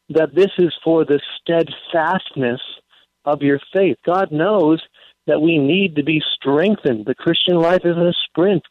[0.10, 2.62] that this is for the steadfastness
[3.26, 3.98] of your faith.
[4.06, 4.82] God knows
[5.28, 7.06] that we need to be strengthened.
[7.06, 8.64] The Christian life isn't a sprint,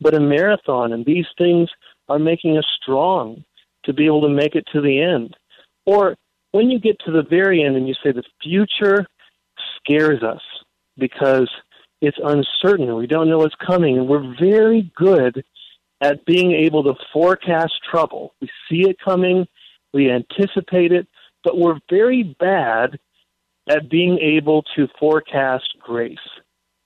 [0.00, 1.70] but a marathon, and these things
[2.08, 3.44] are making us strong
[3.84, 5.34] to be able to make it to the end.
[5.86, 6.16] Or
[6.52, 9.06] when you get to the very end and you say the future
[9.76, 10.42] scares us
[10.98, 11.50] because
[12.02, 15.42] it's uncertain and we don't know what's coming, and we're very good
[16.02, 18.34] at being able to forecast trouble.
[18.40, 19.46] We see it coming,
[19.94, 21.06] we anticipate it,
[21.44, 22.98] but we're very bad
[23.70, 26.18] at being able to forecast grace,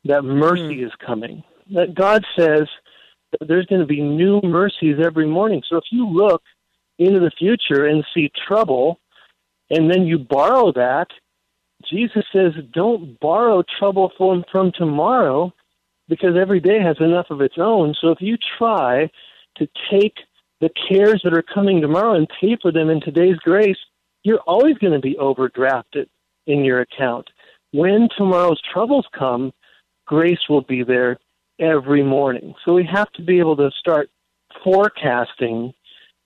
[0.04, 0.86] that mercy mm.
[0.86, 1.42] is coming.
[1.72, 2.68] That God says
[3.32, 5.62] that there's going to be new mercies every morning.
[5.68, 6.42] So if you look
[6.98, 9.00] into the future and see trouble,
[9.70, 11.08] and then you borrow that,
[11.90, 15.52] Jesus says, don't borrow trouble from, from tomorrow
[16.08, 17.94] because every day has enough of its own.
[18.00, 19.10] So if you try
[19.56, 20.16] to take
[20.60, 23.78] the cares that are coming tomorrow and pay for them in today's grace,
[24.22, 26.06] you're always going to be overdrafted
[26.46, 27.28] in your account.
[27.72, 29.52] When tomorrow's troubles come,
[30.06, 31.18] grace will be there
[31.58, 32.54] every morning.
[32.64, 34.08] So we have to be able to start
[34.62, 35.72] forecasting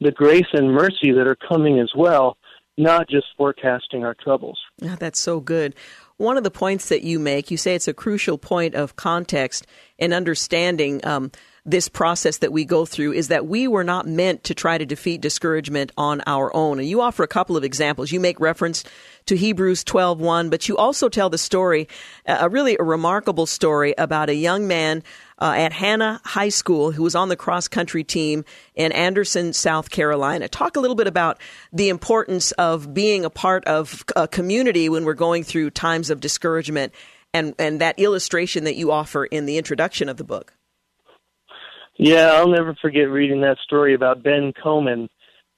[0.01, 2.37] the grace and mercy that are coming as well,
[2.79, 4.59] not just forecasting our troubles.
[4.83, 5.75] Oh, that's so good.
[6.21, 9.67] One of the points that you make, you say it's a crucial point of context
[9.99, 11.33] and understanding um,
[11.65, 14.85] this process that we go through is that we were not meant to try to
[14.85, 16.79] defeat discouragement on our own.
[16.79, 18.13] And you offer a couple of examples.
[18.13, 18.85] You make reference
[19.27, 21.89] to Hebrews 12:1, but you also tell the story,
[22.27, 25.03] a really a remarkable story about a young man
[25.41, 29.91] uh, at Hanna High School who was on the cross country team in Anderson, South
[29.91, 30.49] Carolina.
[30.49, 31.41] Talk a little bit about
[31.73, 36.21] the importance of being a part of a community when we're going through times of
[36.21, 36.93] discouragement
[37.33, 40.53] and, and that illustration that you offer in the introduction of the book.
[41.97, 45.09] Yeah, I'll never forget reading that story about Ben Comen.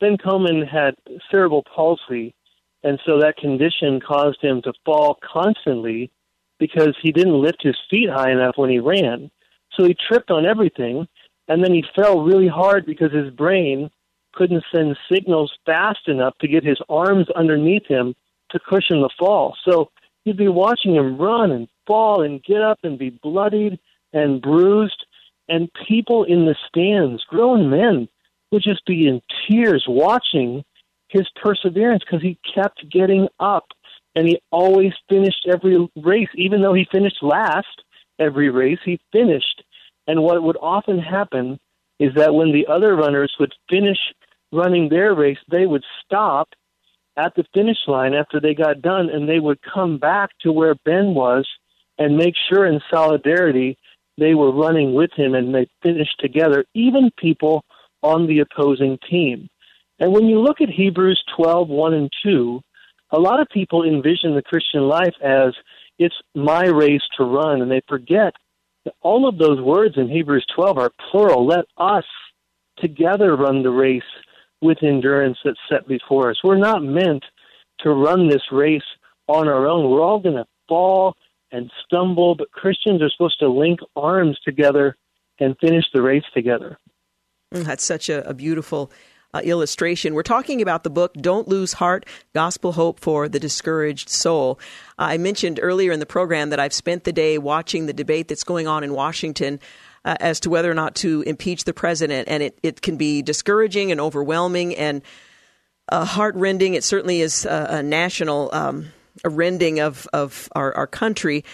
[0.00, 0.96] Ben Comen had
[1.30, 2.34] cerebral palsy,
[2.82, 6.10] And so that condition caused him to fall constantly
[6.58, 9.30] because he didn't lift his feet high enough when he ran.
[9.76, 11.06] So he tripped on everything,
[11.48, 13.90] and then he fell really hard because his brain
[14.34, 18.14] couldn't send signals fast enough to get his arms underneath him
[18.50, 19.56] to cushion the fall.
[19.68, 19.90] So
[20.24, 23.78] you'd be watching him run and fall and get up and be bloodied
[24.12, 25.06] and bruised,
[25.48, 28.08] and people in the stands, grown men,
[28.50, 30.64] would just be in tears watching
[31.08, 33.66] his perseverance because he kept getting up
[34.14, 37.82] and he always finished every race, even though he finished last
[38.18, 39.62] every race, he finished.
[40.06, 41.58] And what would often happen
[41.98, 43.98] is that when the other runners would finish
[44.52, 46.48] running their race, they would stop
[47.16, 50.74] at the finish line after they got done and they would come back to where
[50.84, 51.46] Ben was
[51.98, 53.76] and make sure in solidarity
[54.18, 57.64] they were running with him and they finished together, even people
[58.02, 59.48] on the opposing team.
[59.98, 62.60] And when you look at Hebrews 12, 1 and 2,
[63.12, 65.54] a lot of people envision the Christian life as
[66.04, 68.34] it's my race to run, and they forget
[68.84, 71.46] that all of those words in Hebrews 12 are plural.
[71.46, 72.04] Let us
[72.78, 74.02] together run the race
[74.60, 76.38] with endurance that's set before us.
[76.42, 77.24] We're not meant
[77.80, 78.82] to run this race
[79.26, 79.90] on our own.
[79.90, 81.16] We're all going to fall
[81.50, 84.96] and stumble, but Christians are supposed to link arms together
[85.38, 86.78] and finish the race together.
[87.52, 88.90] Mm, that's such a, a beautiful
[89.34, 90.14] uh, illustration.
[90.14, 94.58] We're talking about the book Don't Lose Heart Gospel Hope for the Discouraged Soul.
[94.98, 98.44] I mentioned earlier in the program that I've spent the day watching the debate that's
[98.44, 99.60] going on in Washington.
[100.04, 103.22] Uh, as to whether or not to impeach the president, and it, it can be
[103.22, 105.00] discouraging and overwhelming and
[105.90, 106.74] uh, heartrending.
[106.74, 108.88] It certainly is a, a national um,
[109.22, 111.44] a rending of of our, our country.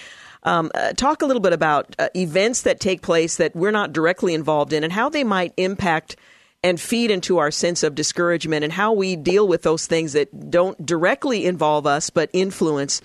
[0.44, 3.92] Um, uh, talk a little bit about uh, events that take place that we're not
[3.92, 6.16] directly involved in, and how they might impact
[6.62, 10.50] and feed into our sense of discouragement and how we deal with those things that
[10.50, 13.00] don't directly involve us but influence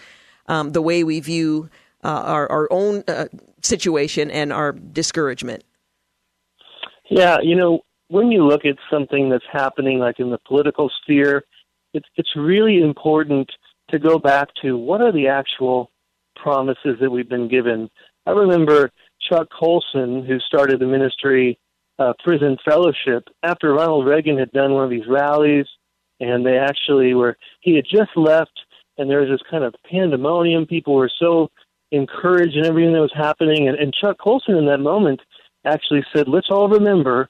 [0.47, 1.69] um, the way we view
[2.03, 3.25] uh, our, our own uh,
[3.61, 5.63] situation and our discouragement.
[7.09, 11.43] Yeah, you know, when you look at something that's happening like in the political sphere,
[11.93, 13.51] it's it's really important
[13.89, 15.91] to go back to what are the actual
[16.35, 17.89] promises that we've been given.
[18.25, 18.91] I remember
[19.29, 21.59] Chuck Colson, who started the ministry
[21.99, 25.65] uh, prison fellowship after Ronald Reagan had done one of these rallies,
[26.19, 27.37] and they actually were.
[27.61, 28.59] He had just left,
[28.97, 30.65] and there was this kind of pandemonium.
[30.65, 31.49] People were so
[31.91, 35.21] encouraged in everything that was happening, and, and Chuck Colson in that moment
[35.65, 37.29] actually said, "Let's all remember,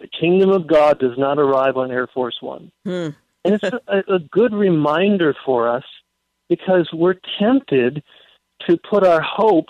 [0.00, 3.08] the kingdom of God does not arrive on Air Force One." Hmm.
[3.44, 5.84] and it's a, a good reminder for us
[6.48, 8.02] because we're tempted
[8.68, 9.66] to put our hope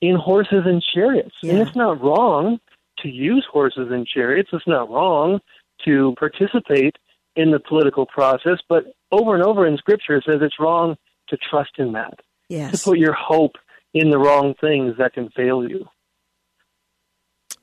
[0.00, 1.52] in horses and chariots, yeah.
[1.52, 2.58] and it's not wrong
[3.04, 4.50] to use horses and chariots.
[4.52, 5.40] It's not wrong
[5.84, 6.96] to participate
[7.36, 10.96] in the political process, but over and over in Scripture it says it's wrong
[11.28, 12.14] to trust in that.
[12.48, 12.82] Yes.
[12.82, 13.52] To put your hope
[13.92, 15.86] in the wrong things that can fail you.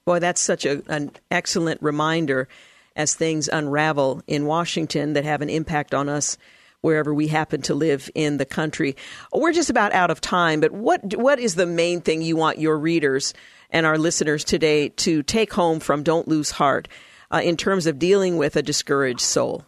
[0.05, 2.47] Boy, that's such a, an excellent reminder
[2.95, 6.37] as things unravel in Washington that have an impact on us
[6.81, 8.95] wherever we happen to live in the country.
[9.33, 12.59] We're just about out of time, but what what is the main thing you want
[12.59, 13.33] your readers
[13.69, 16.87] and our listeners today to take home from Don't Lose Heart
[17.31, 19.65] uh, in terms of dealing with a discouraged soul?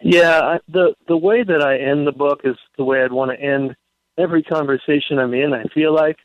[0.00, 3.40] Yeah, the the way that I end the book is the way I'd want to
[3.40, 3.74] end
[4.18, 5.52] every conversation I'm in.
[5.52, 6.16] I feel like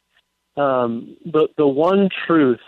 [0.57, 2.59] um, the the one truth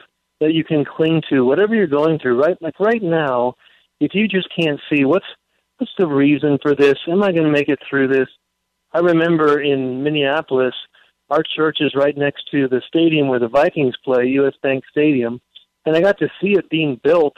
[0.41, 2.57] that you can cling to, whatever you're going through, right?
[2.61, 3.53] Like right now,
[3.99, 5.25] if you just can't see what's
[5.77, 8.27] what's the reason for this, am I going to make it through this?
[8.93, 10.73] I remember in Minneapolis,
[11.29, 15.41] our church is right next to the stadium where the Vikings play, US Bank Stadium,
[15.85, 17.35] and I got to see it being built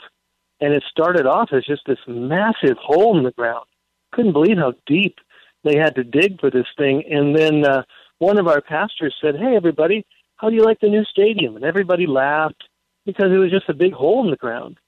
[0.60, 3.64] and it started off as just this massive hole in the ground.
[4.12, 5.16] Couldn't believe how deep
[5.64, 7.04] they had to dig for this thing.
[7.10, 7.82] And then uh,
[8.18, 10.04] one of our pastors said, "Hey, everybody,
[10.36, 12.64] how do you like the new stadium?" And everybody laughed
[13.06, 14.78] because it was just a big hole in the ground.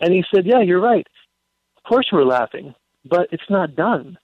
[0.00, 1.06] And he said, "Yeah, you're right.
[1.76, 2.74] Of course we're laughing,
[3.04, 4.18] but it's not done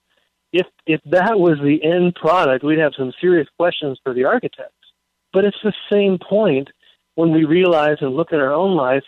[0.55, 4.73] if if that was the end product, we'd have some serious questions for the architects.
[5.33, 6.69] But it's the same point
[7.15, 9.03] when we realize and look at our own life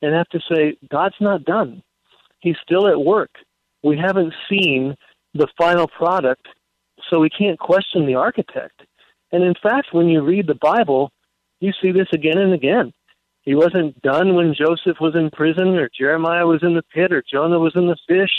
[0.00, 1.82] and have to say, God's not done.
[2.40, 3.30] He's still at work.
[3.82, 4.96] We haven't seen
[5.34, 6.46] the final product,
[7.10, 8.80] so we can't question the architect.
[9.32, 11.10] And in fact, when you read the Bible,
[11.60, 12.92] you see this again and again.
[13.42, 17.22] He wasn't done when Joseph was in prison, or Jeremiah was in the pit, or
[17.30, 18.32] Jonah was in the fish.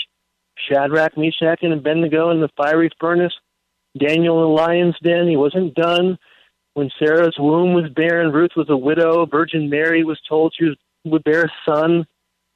[0.70, 3.34] Shadrach, Meshach, and Abednego in the fiery furnace,
[3.98, 5.28] Daniel in the lion's den.
[5.28, 6.18] He wasn't done.
[6.74, 9.26] When Sarah's womb was barren, Ruth was a widow.
[9.26, 12.06] Virgin Mary was told she would bear a son.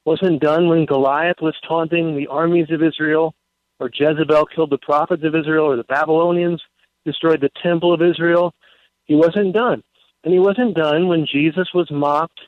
[0.04, 3.34] Wasn't done when Goliath was taunting the armies of Israel,
[3.78, 6.62] or Jezebel killed the prophets of Israel, or the Babylonians
[7.04, 8.54] destroyed the temple of Israel.
[9.04, 9.82] He wasn't done.
[10.24, 12.40] And he wasn't done when Jesus was mocked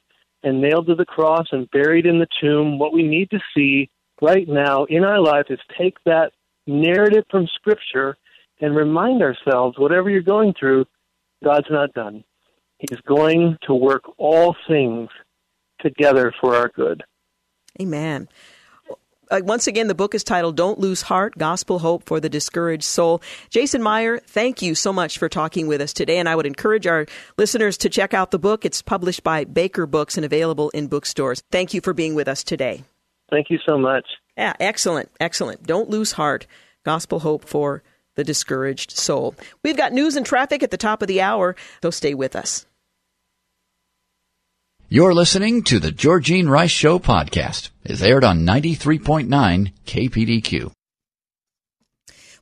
[0.44, 2.78] and nailed to the cross and buried in the tomb.
[2.78, 3.90] What we need to see
[4.20, 6.32] right now in our life is take that
[6.66, 8.16] narrative from Scripture
[8.60, 10.86] and remind ourselves whatever you're going through,
[11.42, 12.24] God's not done.
[12.78, 15.08] He's going to work all things
[15.80, 17.02] together for our good.
[17.80, 18.28] Amen.
[19.30, 22.84] Uh, once again, the book is titled Don't Lose Heart Gospel Hope for the Discouraged
[22.84, 23.22] Soul.
[23.48, 26.18] Jason Meyer, thank you so much for talking with us today.
[26.18, 27.06] And I would encourage our
[27.38, 28.64] listeners to check out the book.
[28.64, 31.42] It's published by Baker Books and available in bookstores.
[31.50, 32.84] Thank you for being with us today.
[33.30, 34.04] Thank you so much.
[34.36, 35.64] Yeah, excellent, excellent.
[35.64, 36.46] Don't lose heart.
[36.84, 37.82] Gospel Hope for
[38.14, 39.34] the Discouraged Soul.
[39.62, 42.66] We've got news and traffic at the top of the hour, so stay with us.
[44.88, 47.70] You're listening to the Georgene Rice Show podcast.
[47.84, 50.70] It's aired on 93.9 KPDQ.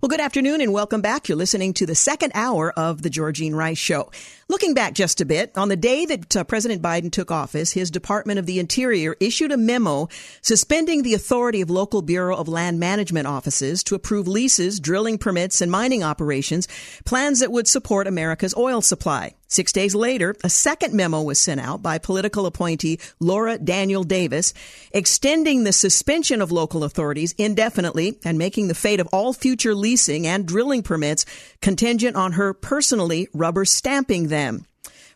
[0.02, 1.28] Well, good afternoon and welcome back.
[1.28, 4.10] You're listening to the second hour of the Georgene Rice Show.
[4.48, 7.88] Looking back just a bit, on the day that uh, President Biden took office, his
[7.88, 10.08] Department of the Interior issued a memo
[10.40, 15.60] suspending the authority of local Bureau of Land Management offices to approve leases, drilling permits,
[15.60, 16.66] and mining operations,
[17.04, 19.36] plans that would support America's oil supply.
[19.52, 24.54] Six days later, a second memo was sent out by political appointee Laura Daniel Davis,
[24.92, 30.26] extending the suspension of local authorities indefinitely and making the fate of all future leasing
[30.26, 31.26] and drilling permits
[31.60, 34.64] contingent on her personally rubber stamping them.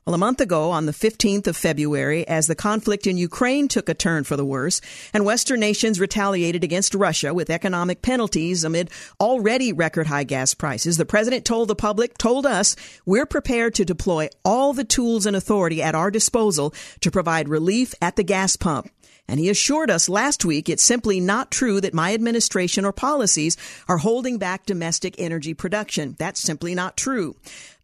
[0.07, 3.89] Well, a month ago, on the 15th of February, as the conflict in Ukraine took
[3.89, 4.81] a turn for the worse,
[5.13, 8.89] and Western nations retaliated against Russia with economic penalties amid
[9.19, 13.85] already record high gas prices, the president told the public, told us, we're prepared to
[13.85, 18.55] deploy all the tools and authority at our disposal to provide relief at the gas
[18.55, 18.89] pump.
[19.27, 23.57] And he assured us last week it's simply not true that my administration or policies
[23.89, 26.15] are holding back domestic energy production.
[26.17, 27.35] That's simply not true.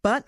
[0.01, 0.25] But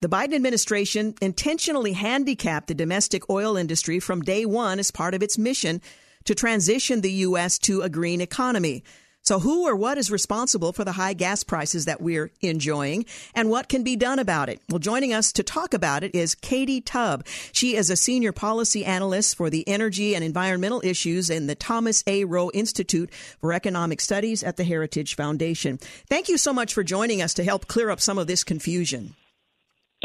[0.00, 5.22] the Biden administration intentionally handicapped the domestic oil industry from day one as part of
[5.22, 5.82] its mission
[6.24, 7.58] to transition the U.S.
[7.58, 8.82] to a green economy.
[9.22, 13.50] So, who or what is responsible for the high gas prices that we're enjoying, and
[13.50, 14.62] what can be done about it?
[14.70, 17.26] Well, joining us to talk about it is Katie Tubb.
[17.52, 22.02] She is a senior policy analyst for the energy and environmental issues in the Thomas
[22.06, 22.24] A.
[22.24, 25.76] Roe Institute for Economic Studies at the Heritage Foundation.
[26.08, 29.14] Thank you so much for joining us to help clear up some of this confusion.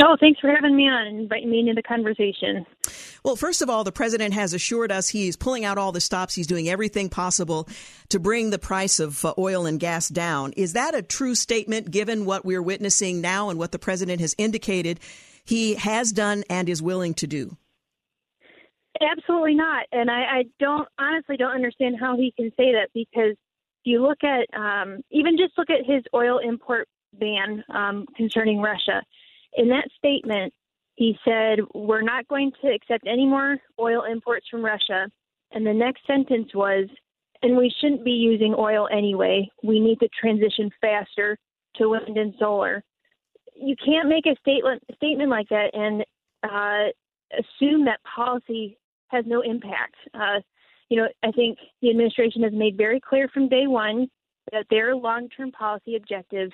[0.01, 2.65] Oh, thanks for having me on and inviting me into the conversation.
[3.23, 6.35] Well, first of all, the president has assured us he's pulling out all the stops.
[6.35, 7.69] He's doing everything possible
[8.09, 10.51] to bring the price of uh, oil and gas down.
[10.57, 14.35] Is that a true statement given what we're witnessing now and what the president has
[14.37, 14.99] indicated
[15.45, 17.55] he has done and is willing to do?
[19.01, 19.85] Absolutely not.
[19.93, 24.01] And I, I don't honestly don't understand how he can say that because if you
[24.01, 29.01] look at um, even just look at his oil import ban um, concerning Russia
[29.55, 30.53] in that statement,
[30.95, 35.09] he said, We're not going to accept any more oil imports from Russia.
[35.51, 36.87] And the next sentence was,
[37.41, 39.49] And we shouldn't be using oil anyway.
[39.63, 41.37] We need to transition faster
[41.77, 42.83] to wind and solar.
[43.53, 46.03] You can't make a statement, statement like that and
[46.43, 46.91] uh,
[47.37, 48.77] assume that policy
[49.07, 49.95] has no impact.
[50.13, 50.39] Uh,
[50.89, 54.07] you know, I think the administration has made very clear from day one
[54.51, 56.51] that their long term policy objective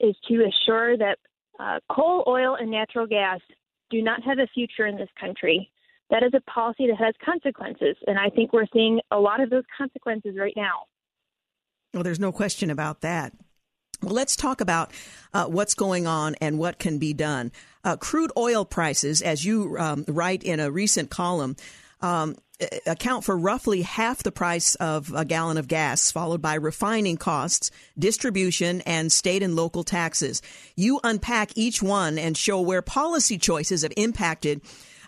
[0.00, 1.18] is to assure that
[1.58, 3.40] uh, coal, oil, and natural gas
[3.90, 5.70] do not have a future in this country.
[6.10, 9.50] That is a policy that has consequences, and I think we're seeing a lot of
[9.50, 10.84] those consequences right now.
[11.92, 13.32] Well, there's no question about that.
[14.02, 14.92] Well, let's talk about
[15.34, 17.50] uh, what's going on and what can be done.
[17.82, 21.56] Uh, crude oil prices, as you um, write in a recent column,
[22.00, 22.36] um,
[22.86, 27.70] account for roughly half the price of a gallon of gas, followed by refining costs,
[27.98, 30.42] distribution, and state and local taxes.
[30.76, 34.60] You unpack each one and show where policy choices have impacted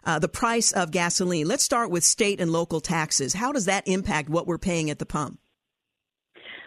[0.05, 1.47] uh, the price of gasoline.
[1.47, 3.35] Let's start with state and local taxes.
[3.35, 5.39] How does that impact what we're paying at the pump?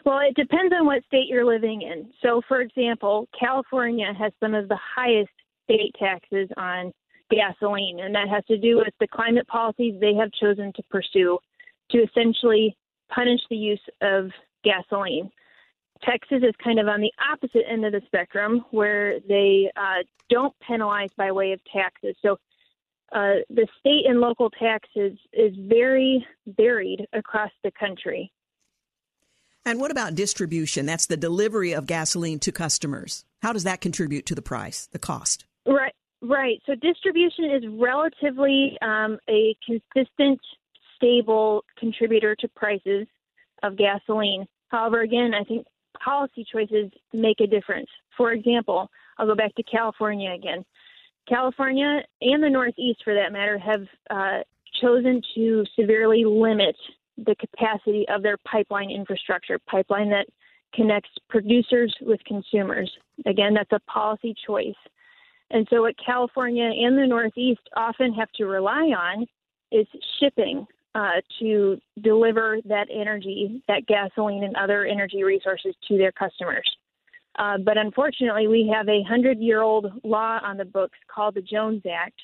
[0.05, 2.11] Well, it depends on what state you're living in.
[2.21, 5.32] So, for example, California has some of the highest
[5.63, 6.91] state taxes on
[7.34, 11.38] gasoline, and that has to do with the climate policies they have chosen to pursue
[11.91, 12.75] to essentially
[13.09, 14.29] punish the use of
[14.63, 15.29] gasoline.
[16.03, 20.53] Texas is kind of on the opposite end of the spectrum where they uh, don't
[20.67, 22.15] penalize by way of taxes.
[22.21, 22.38] So
[23.13, 28.31] uh, the state and local taxes is very varied across the country.
[29.65, 30.86] And what about distribution?
[30.86, 33.23] That's the delivery of gasoline to customers.
[33.41, 35.45] How does that contribute to the price, the cost?
[35.65, 35.93] Right.
[36.24, 36.61] Right.
[36.65, 40.39] So distribution is relatively um, a consistent,
[40.95, 43.05] stable contributor to prices
[43.61, 44.47] of gasoline.
[44.69, 45.67] However, again, I think
[46.01, 47.89] policy choices make a difference.
[48.15, 50.63] For example, I'll go back to California again.
[51.28, 54.39] California and the Northeast, for that matter, have uh,
[54.82, 56.76] chosen to severely limit
[57.17, 60.28] the capacity of their pipeline infrastructure, pipeline that
[60.74, 62.89] connects producers with consumers.
[63.26, 64.74] Again, that's a policy choice.
[65.54, 69.28] And so, what California and the Northeast often have to rely on
[69.72, 69.86] is
[70.20, 76.70] shipping uh, to deliver that energy, that gasoline and other energy resources to their customers.
[77.38, 81.41] Uh, but unfortunately, we have a hundred year old law on the books called the
[81.41, 82.20] Jones Act,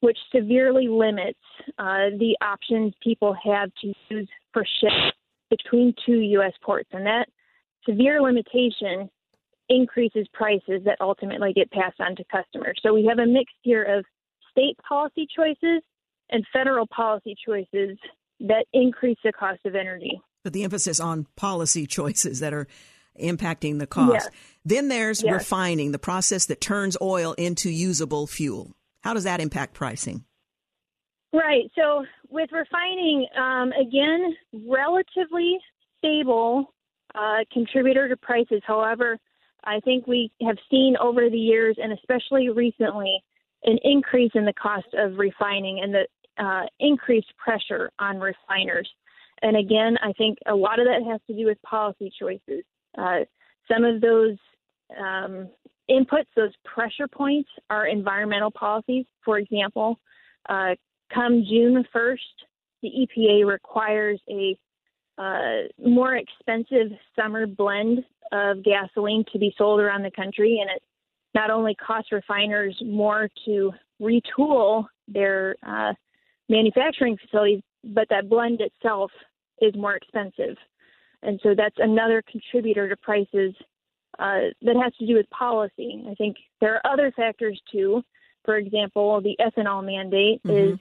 [0.00, 1.38] which severely limits
[1.78, 5.16] uh, the options people have to use for ships
[5.48, 6.52] between two U.S.
[6.62, 6.90] ports.
[6.92, 7.26] And that
[7.86, 9.10] severe limitation
[9.70, 12.78] increases prices that ultimately get passed on to customers.
[12.82, 14.04] So we have a mix here of
[14.50, 15.82] state policy choices
[16.28, 17.96] and federal policy choices
[18.40, 20.20] that increase the cost of energy.
[20.42, 22.66] But the emphasis on policy choices that are
[23.20, 24.12] impacting the cost.
[24.12, 24.30] Yes.
[24.64, 25.32] Then there's yes.
[25.32, 28.72] refining, the process that turns oil into usable fuel.
[29.02, 30.24] How does that impact pricing?
[31.32, 31.70] Right.
[31.76, 34.34] So with refining, um, again,
[34.68, 35.58] relatively
[35.98, 36.74] stable
[37.14, 38.62] uh, contributor to prices.
[38.66, 39.18] However,
[39.64, 43.22] I think we have seen over the years, and especially recently,
[43.64, 46.06] an increase in the cost of refining and the
[46.42, 48.88] uh, increased pressure on refiners.
[49.42, 52.64] And again, I think a lot of that has to do with policy choices.
[52.96, 53.20] Uh,
[53.70, 54.36] some of those
[54.98, 55.48] um,
[55.90, 59.06] inputs, those pressure points, are environmental policies.
[59.24, 59.98] For example,
[60.48, 60.74] uh,
[61.12, 62.16] come June 1st,
[62.82, 64.58] the EPA requires a
[65.20, 67.98] uh, more expensive summer blend
[68.32, 70.82] of gasoline to be sold around the country, and it
[71.34, 75.92] not only costs refiners more to retool their uh,
[76.48, 79.10] manufacturing facilities, but that blend itself
[79.60, 80.56] is more expensive.
[81.22, 83.54] And so that's another contributor to prices
[84.18, 86.02] uh, that has to do with policy.
[86.10, 88.02] I think there are other factors too.
[88.46, 90.72] For example, the ethanol mandate mm-hmm.
[90.72, 90.78] is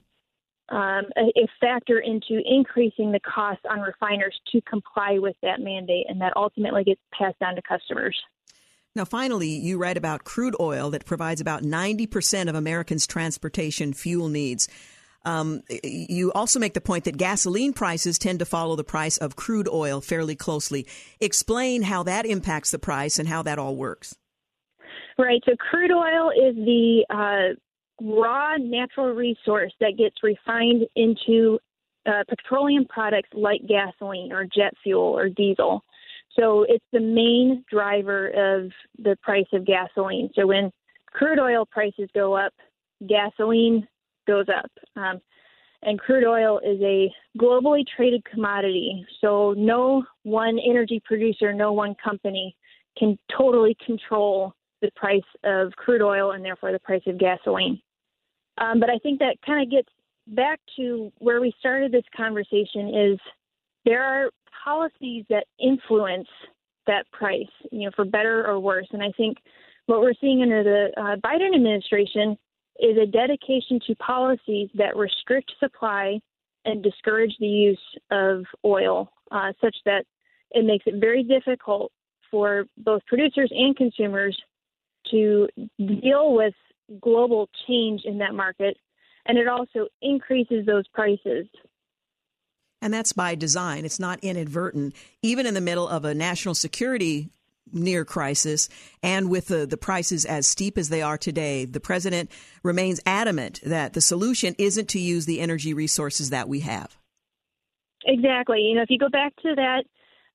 [0.72, 6.06] um, a, a, factor into increasing the cost on refiners to comply with that mandate,
[6.08, 8.16] and that ultimately gets passed on to customers.
[8.96, 14.30] Now, finally, you write about crude oil that provides about 90% of Americans' transportation fuel
[14.30, 14.68] needs.
[15.26, 19.36] Um, you also make the point that gasoline prices tend to follow the price of
[19.36, 20.88] crude oil fairly closely.
[21.20, 24.16] Explain how that impacts the price and how that all works.
[25.18, 25.42] Right.
[25.46, 27.60] So, crude oil is the uh,
[28.02, 31.60] raw natural resource that gets refined into
[32.06, 35.84] uh, petroleum products like gasoline or jet fuel or diesel.
[36.40, 40.30] So, it's the main driver of the price of gasoline.
[40.36, 40.72] So, when
[41.08, 42.54] crude oil prices go up,
[43.08, 43.88] gasoline
[44.28, 44.72] goes up.
[44.96, 45.20] Um,
[45.82, 49.06] and crude oil is a globally traded commodity.
[49.22, 52.56] So no one energy producer, no one company
[52.98, 57.82] can totally control the price of crude oil and therefore the price of gasoline.
[58.60, 59.90] Um, but I think that kind of gets
[60.28, 63.20] back to where we started this conversation is
[63.86, 64.30] there are
[64.64, 66.28] policies that influence
[66.88, 68.88] that price, you know, for better or worse.
[68.92, 69.38] And I think
[69.86, 72.38] what we're seeing under the uh, Biden administration
[72.80, 76.20] is a dedication to policies that restrict supply
[76.66, 77.82] and discourage the use
[78.12, 80.06] of oil, uh, such that
[80.52, 81.92] it makes it very difficult
[82.30, 84.38] for both producers and consumers
[85.12, 85.48] to
[85.78, 86.54] deal with
[87.02, 88.78] global change in that market.
[89.26, 91.48] And it also increases those prices.
[92.82, 93.86] And that's by design.
[93.86, 94.96] It's not inadvertent.
[95.22, 97.30] Even in the middle of a national security
[97.72, 98.70] near crisis
[99.04, 102.32] and with the, the prices as steep as they are today, the president
[102.64, 106.98] remains adamant that the solution isn't to use the energy resources that we have.
[108.06, 108.62] Exactly.
[108.62, 109.84] You know, if you go back to that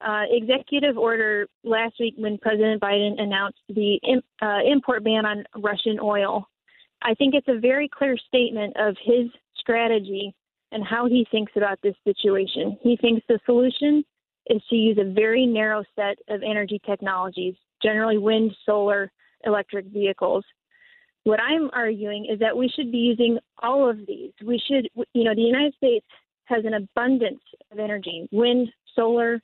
[0.04, 3.98] uh, executive order last week when President Biden announced the
[4.42, 6.48] uh, import ban on Russian oil,
[7.02, 9.26] I think it's a very clear statement of his
[9.56, 10.34] strategy
[10.72, 12.78] and how he thinks about this situation.
[12.82, 14.04] He thinks the solution
[14.46, 19.10] is to use a very narrow set of energy technologies, generally wind, solar,
[19.44, 20.44] electric vehicles.
[21.24, 24.32] What I'm arguing is that we should be using all of these.
[24.44, 26.06] We should, you know, the United States
[26.44, 27.40] has an abundance
[27.72, 29.40] of energy wind, solar,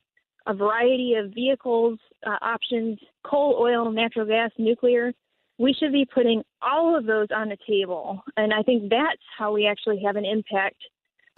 [0.47, 5.13] a variety of vehicles, uh, options, coal, oil, natural gas, nuclear.
[5.57, 8.23] We should be putting all of those on the table.
[8.37, 10.77] And I think that's how we actually have an impact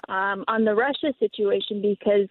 [0.08, 2.30] um, on the Russia situation because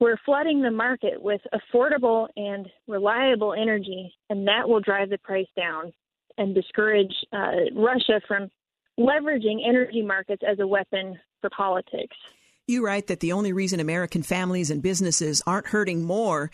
[0.00, 5.46] we're flooding the market with affordable and reliable energy, and that will drive the price
[5.56, 5.92] down
[6.38, 8.50] and discourage uh, Russia from
[8.98, 12.16] leveraging energy markets as a weapon for politics.
[12.66, 16.50] You write that the only reason American families and businesses aren't hurting more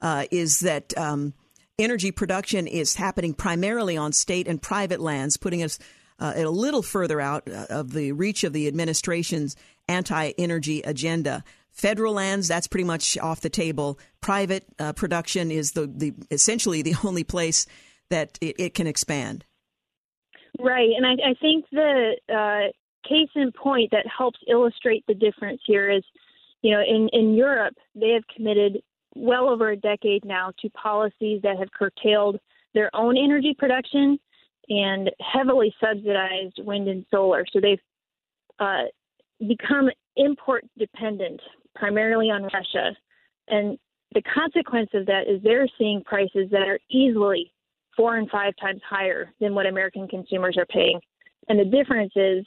[0.00, 1.34] uh, is that um,
[1.78, 5.78] energy production is happening primarily on state and private lands, putting us
[6.18, 9.56] uh, a little further out uh, of the reach of the administration's
[9.88, 11.44] anti energy agenda.
[11.70, 13.98] Federal lands, that's pretty much off the table.
[14.20, 17.66] Private uh, production is the, the essentially the only place
[18.10, 19.44] that it, it can expand.
[20.60, 22.72] Right, and I, I think the uh,
[23.08, 26.02] case in point that helps illustrate the difference here is,
[26.62, 28.82] you know, in in Europe they have committed
[29.14, 32.38] well over a decade now to policies that have curtailed
[32.74, 34.18] their own energy production
[34.68, 37.44] and heavily subsidized wind and solar.
[37.52, 37.80] So they've
[38.58, 38.84] uh,
[39.46, 41.40] become import dependent
[41.74, 42.96] primarily on Russia.
[43.48, 43.78] And
[44.14, 47.52] the consequence of that is they're seeing prices that are easily
[47.96, 51.00] four and five times higher than what American consumers are paying.
[51.48, 52.46] And the difference is,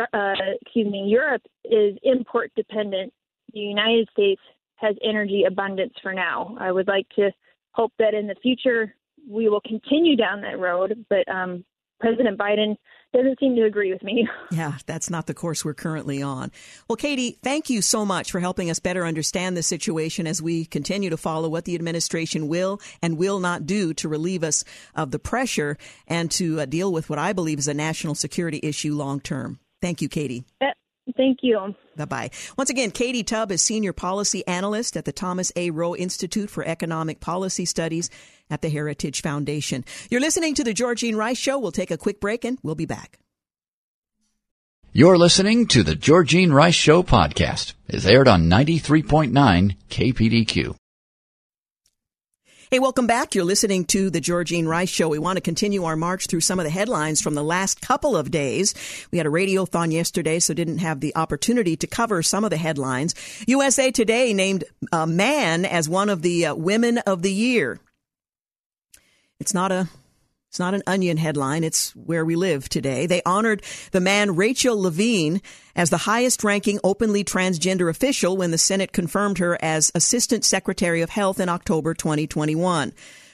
[0.00, 3.12] uh, excuse me, Europe is import dependent.
[3.52, 4.40] The United States
[4.76, 6.56] has energy abundance for now.
[6.58, 7.30] I would like to
[7.72, 8.94] hope that in the future
[9.28, 11.64] we will continue down that road, but um,
[12.00, 12.76] President Biden
[13.12, 14.28] doesn't seem to agree with me.
[14.50, 16.52] Yeah, that's not the course we're currently on.
[16.86, 20.66] Well, Katie, thank you so much for helping us better understand the situation as we
[20.66, 24.62] continue to follow what the administration will and will not do to relieve us
[24.94, 28.60] of the pressure and to uh, deal with what I believe is a national security
[28.62, 29.58] issue long term.
[29.82, 30.44] Thank you, Katie.
[30.60, 30.68] Uh,
[31.16, 31.74] Thank you.
[31.96, 32.30] Bye bye.
[32.56, 35.70] Once again, Katie Tubb is Senior Policy Analyst at the Thomas A.
[35.70, 38.08] Roe Institute for Economic Policy Studies
[38.48, 39.84] at the Heritage Foundation.
[40.10, 41.58] You're listening to The Georgene Rice Show.
[41.58, 43.18] We'll take a quick break and we'll be back.
[44.92, 47.72] You're listening to The Georgene Rice Show podcast.
[47.88, 50.76] It's aired on 93.9 KPDQ.
[52.72, 53.34] Hey, welcome back.
[53.34, 55.10] You're listening to the Georgene Rice Show.
[55.10, 58.16] We want to continue our march through some of the headlines from the last couple
[58.16, 58.74] of days.
[59.10, 62.56] We had a radiothon yesterday, so didn't have the opportunity to cover some of the
[62.56, 63.14] headlines.
[63.46, 67.78] USA Today named a man as one of the uh, women of the year.
[69.38, 69.90] It's not a
[70.52, 71.64] it's not an onion headline.
[71.64, 73.06] It's where we live today.
[73.06, 75.40] They honored the man Rachel Levine
[75.74, 81.00] as the highest ranking openly transgender official when the Senate confirmed her as Assistant Secretary
[81.00, 82.92] of Health in October 2021.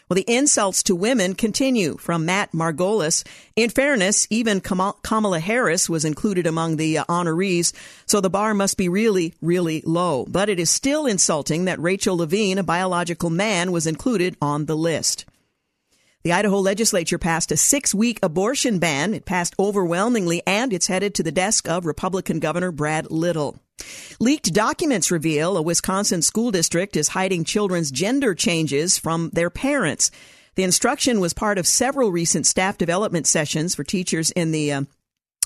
[0.08, 3.26] Well, the insults to women continue from Matt Margolis.
[3.56, 7.72] In fairness, even Kamala Harris was included among the uh, honorees,
[8.06, 10.24] so the bar must be really, really low.
[10.28, 14.76] But it is still insulting that Rachel Levine, a biological man, was included on the
[14.76, 15.24] list.
[16.28, 19.14] The Idaho legislature passed a six week abortion ban.
[19.14, 23.58] It passed overwhelmingly, and it's headed to the desk of Republican Governor Brad Little.
[24.20, 30.10] Leaked documents reveal a Wisconsin school district is hiding children's gender changes from their parents.
[30.56, 34.82] The instruction was part of several recent staff development sessions for teachers in the uh,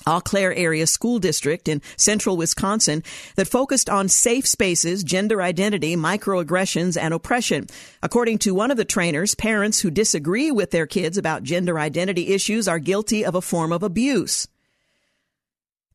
[0.05, 3.03] Eau Claire Area School District in central Wisconsin
[3.35, 7.67] that focused on safe spaces, gender identity, microaggressions, and oppression.
[8.01, 12.29] According to one of the trainers, parents who disagree with their kids about gender identity
[12.29, 14.47] issues are guilty of a form of abuse.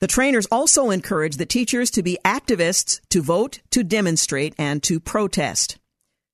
[0.00, 5.00] The trainers also encourage the teachers to be activists, to vote, to demonstrate, and to
[5.00, 5.78] protest.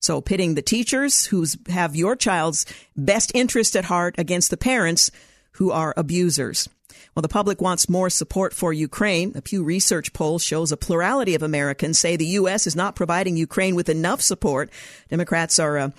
[0.03, 5.11] So pitting the teachers who have your child's best interest at heart against the parents
[5.53, 6.69] who are abusers.
[7.15, 9.33] Well, the public wants more support for Ukraine.
[9.35, 12.67] A Pew Research poll shows a plurality of Americans say the U.S.
[12.67, 14.71] is not providing Ukraine with enough support.
[15.09, 15.91] Democrats are uh,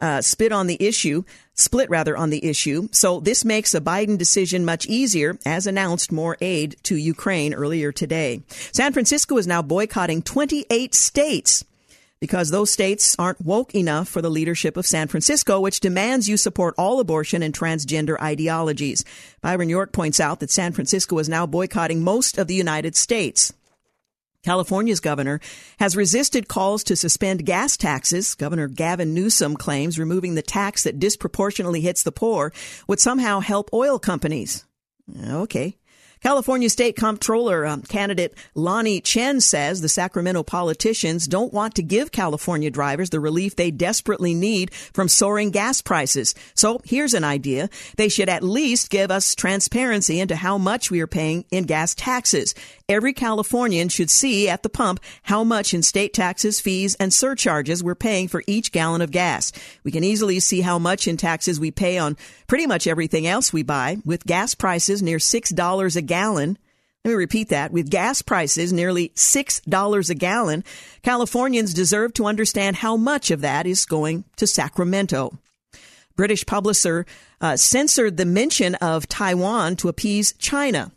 [0.00, 1.22] uh, spit on the issue,
[1.54, 2.88] split rather on the issue.
[2.92, 7.92] So this makes a Biden decision much easier, as announced more aid to Ukraine earlier
[7.92, 8.42] today.
[8.48, 11.64] San Francisco is now boycotting 28 states
[12.20, 16.36] because those states aren't woke enough for the leadership of San Francisco, which demands you
[16.36, 19.04] support all abortion and transgender ideologies.
[19.40, 23.52] Byron York points out that San Francisco is now boycotting most of the United States.
[24.46, 25.40] California's governor
[25.80, 28.36] has resisted calls to suspend gas taxes.
[28.36, 32.52] Governor Gavin Newsom claims removing the tax that disproportionately hits the poor
[32.86, 34.64] would somehow help oil companies.
[35.28, 35.76] Okay.
[36.22, 42.10] California State Comptroller um, candidate Lanhee Chen says the Sacramento politicians don't want to give
[42.10, 46.34] California drivers the relief they desperately need from soaring gas prices.
[46.54, 47.68] So here's an idea.
[47.96, 51.94] They should at least give us transparency into how much we are paying in gas
[51.94, 52.54] taxes.
[52.88, 57.82] Every Californian should see at the pump how much in state taxes, fees, and surcharges
[57.84, 59.52] we're paying for each gallon of gas.
[59.84, 63.52] We can easily see how much in taxes we pay on pretty much everything else
[63.52, 66.58] we buy, with gas prices near $6 a gallon.
[67.04, 67.70] Let me repeat that.
[67.70, 70.64] With gas prices nearly $6 a gallon,
[71.02, 75.38] Californians deserve to understand how much of that is going to Sacramento.
[76.16, 77.06] British publisher
[77.40, 80.90] uh, censored the mention of Taiwan to appease China.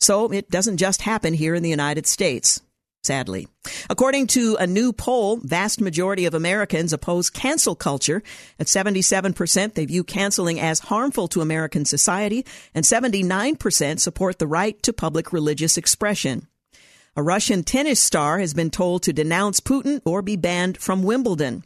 [0.00, 2.60] So it doesn't just happen here in the United States.
[3.02, 3.48] Sadly.
[3.90, 8.22] According to a new poll, vast majority of Americans oppose cancel culture.
[8.58, 14.80] At 77%, they view canceling as harmful to American society, and 79% support the right
[14.82, 16.46] to public religious expression.
[17.16, 21.64] A Russian tennis star has been told to denounce Putin or be banned from Wimbledon.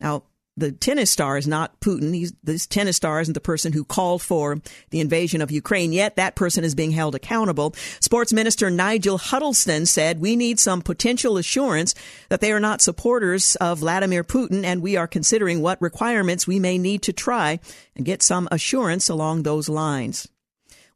[0.00, 0.24] Now,
[0.56, 2.14] the tennis star is not Putin.
[2.14, 6.16] He's, this tennis star isn't the person who called for the invasion of Ukraine yet.
[6.16, 7.74] That person is being held accountable.
[8.00, 11.94] Sports Minister Nigel Huddleston said, we need some potential assurance
[12.28, 16.60] that they are not supporters of Vladimir Putin and we are considering what requirements we
[16.60, 17.58] may need to try
[17.96, 20.28] and get some assurance along those lines.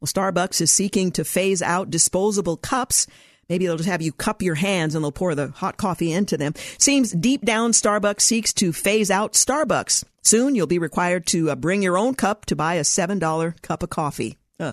[0.00, 3.08] Well, Starbucks is seeking to phase out disposable cups
[3.48, 6.36] Maybe they'll just have you cup your hands and they'll pour the hot coffee into
[6.36, 6.52] them.
[6.78, 10.04] Seems deep down Starbucks seeks to phase out Starbucks.
[10.22, 13.82] Soon you'll be required to uh, bring your own cup to buy a $7 cup
[13.82, 14.36] of coffee.
[14.60, 14.72] Uh,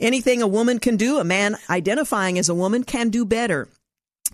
[0.00, 3.68] anything a woman can do, a man identifying as a woman can do better.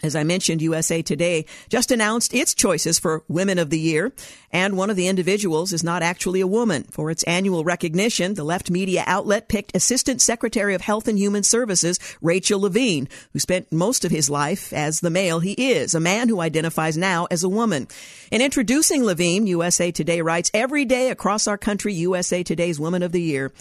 [0.02, 4.12] As I mentioned, USA Today just announced its choices for Women of the Year,
[4.50, 6.84] and one of the individuals is not actually a woman.
[6.84, 11.42] For its annual recognition, the left media outlet picked Assistant Secretary of Health and Human
[11.42, 16.00] Services Rachel Levine, who spent most of his life as the male he is, a
[16.00, 17.86] man who identifies now as a woman.
[18.30, 23.12] In introducing Levine, USA Today writes, Every day across our country, USA Today's Women of
[23.12, 23.52] the Year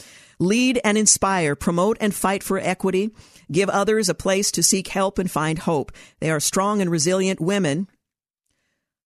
[0.42, 3.12] lead and inspire, promote and fight for equity,
[3.52, 5.92] give others a place to seek help and find hope.
[6.20, 7.88] They are strong and resilient women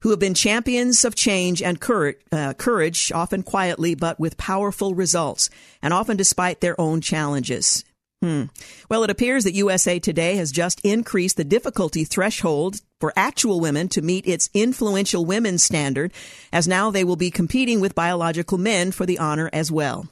[0.02, 4.94] who have been champions of change and courage, uh, courage, often quietly, but with powerful
[4.94, 5.50] results,
[5.82, 7.84] and often despite their own challenges.
[8.22, 8.44] Hmm.
[8.90, 13.88] Well, it appears that USA Today has just increased the difficulty threshold for actual women
[13.90, 16.14] to meet its influential women standard,
[16.52, 20.08] as now they will be competing with biological men for the honor as well.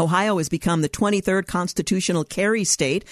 [0.00, 3.04] Ohio has become the 23rd constitutional carry state.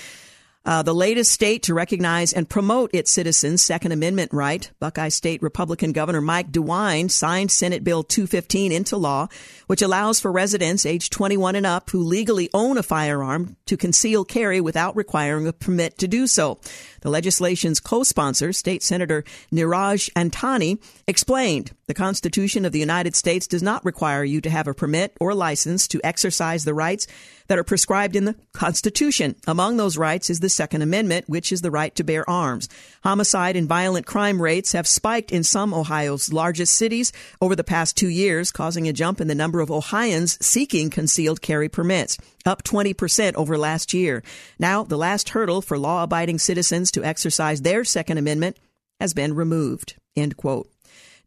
[0.64, 5.42] Uh, the latest state to recognize and promote its citizens' Second Amendment right, Buckeye State
[5.42, 9.26] Republican Governor Mike DeWine signed Senate Bill 215 into law,
[9.66, 14.24] which allows for residents aged 21 and up who legally own a firearm to conceal
[14.24, 16.58] carry without requiring a permit to do so.
[17.06, 23.62] The legislation's co-sponsor, State Senator Niraj Antani, explained the Constitution of the United States does
[23.62, 27.06] not require you to have a permit or license to exercise the rights
[27.46, 29.36] that are prescribed in the Constitution.
[29.46, 32.68] Among those rights is the Second Amendment, which is the right to bear arms.
[33.06, 37.96] Homicide and violent crime rates have spiked in some Ohio's largest cities over the past
[37.96, 42.64] two years, causing a jump in the number of Ohioans seeking concealed carry permits up
[42.64, 44.24] 20% over last year.
[44.58, 48.56] Now, the last hurdle for law abiding citizens to exercise their Second Amendment
[48.98, 49.94] has been removed.
[50.16, 50.68] End quote.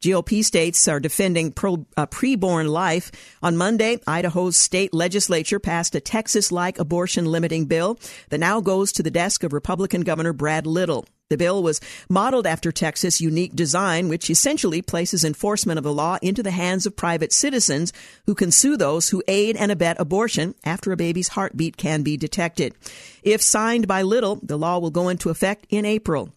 [0.01, 3.11] GOP states are defending pro, uh, preborn life.
[3.43, 8.93] On Monday, Idaho's state legislature passed a Texas like abortion limiting bill that now goes
[8.93, 11.05] to the desk of Republican Governor Brad Little.
[11.29, 11.79] The bill was
[12.09, 16.87] modeled after Texas' unique design, which essentially places enforcement of the law into the hands
[16.87, 17.93] of private citizens
[18.25, 22.17] who can sue those who aid and abet abortion after a baby's heartbeat can be
[22.17, 22.73] detected.
[23.21, 26.33] If signed by Little, the law will go into effect in April.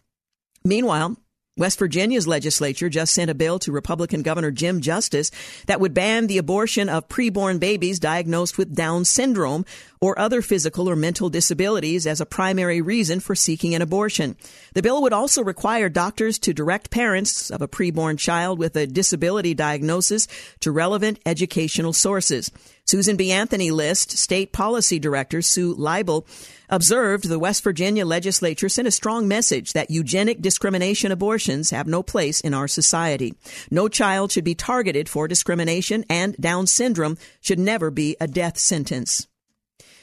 [0.62, 1.16] Meanwhile,
[1.58, 5.30] West Virginia's legislature just sent a bill to Republican Governor Jim Justice
[5.66, 9.66] that would ban the abortion of preborn babies diagnosed with Down syndrome
[10.02, 14.36] or other physical or mental disabilities as a primary reason for seeking an abortion.
[14.74, 18.88] The bill would also require doctors to direct parents of a preborn child with a
[18.88, 20.26] disability diagnosis
[20.58, 22.50] to relevant educational sources.
[22.84, 23.30] Susan B.
[23.30, 26.26] Anthony List, State Policy Director Sue Liebel,
[26.68, 32.02] observed the West Virginia legislature sent a strong message that eugenic discrimination abortions have no
[32.02, 33.34] place in our society.
[33.70, 38.58] No child should be targeted for discrimination and Down syndrome should never be a death
[38.58, 39.28] sentence.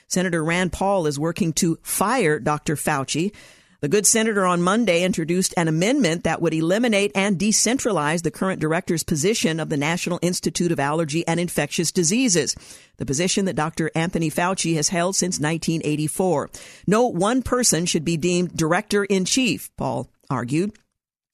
[0.09, 2.75] Senator Rand Paul is working to fire Dr.
[2.75, 3.33] Fauci
[3.81, 8.59] the good senator on Monday introduced an amendment that would eliminate and decentralize the current
[8.59, 12.57] director's position of the National Institute of Allergy and Infectious Diseases,
[12.97, 13.89] the position that Dr.
[13.95, 16.49] Anthony Fauci has held since 1984.
[16.87, 20.73] No one person should be deemed director in chief, Paul argued.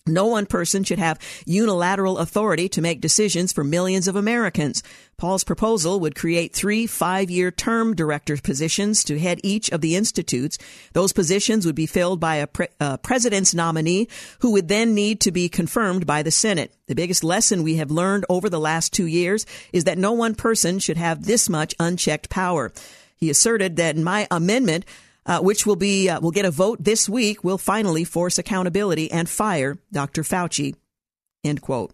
[0.07, 4.83] No one person should have unilateral authority to make decisions for millions of Americans.
[5.17, 10.59] Paul's proposal would create three five-year term director positions to head each of the institutes.
[10.93, 14.07] Those positions would be filled by a pre- uh, president's nominee
[14.41, 16.75] who would then need to be confirmed by the Senate.
[16.85, 20.35] The biggest lesson we have learned over the last two years is that no one
[20.35, 22.71] person should have this much unchecked power.
[23.17, 24.85] He asserted that my amendment,
[25.25, 29.11] uh, which will be uh, will get a vote this week, will finally force accountability
[29.11, 30.23] and fire Dr.
[30.23, 30.75] Fauci.
[31.43, 31.93] End quote.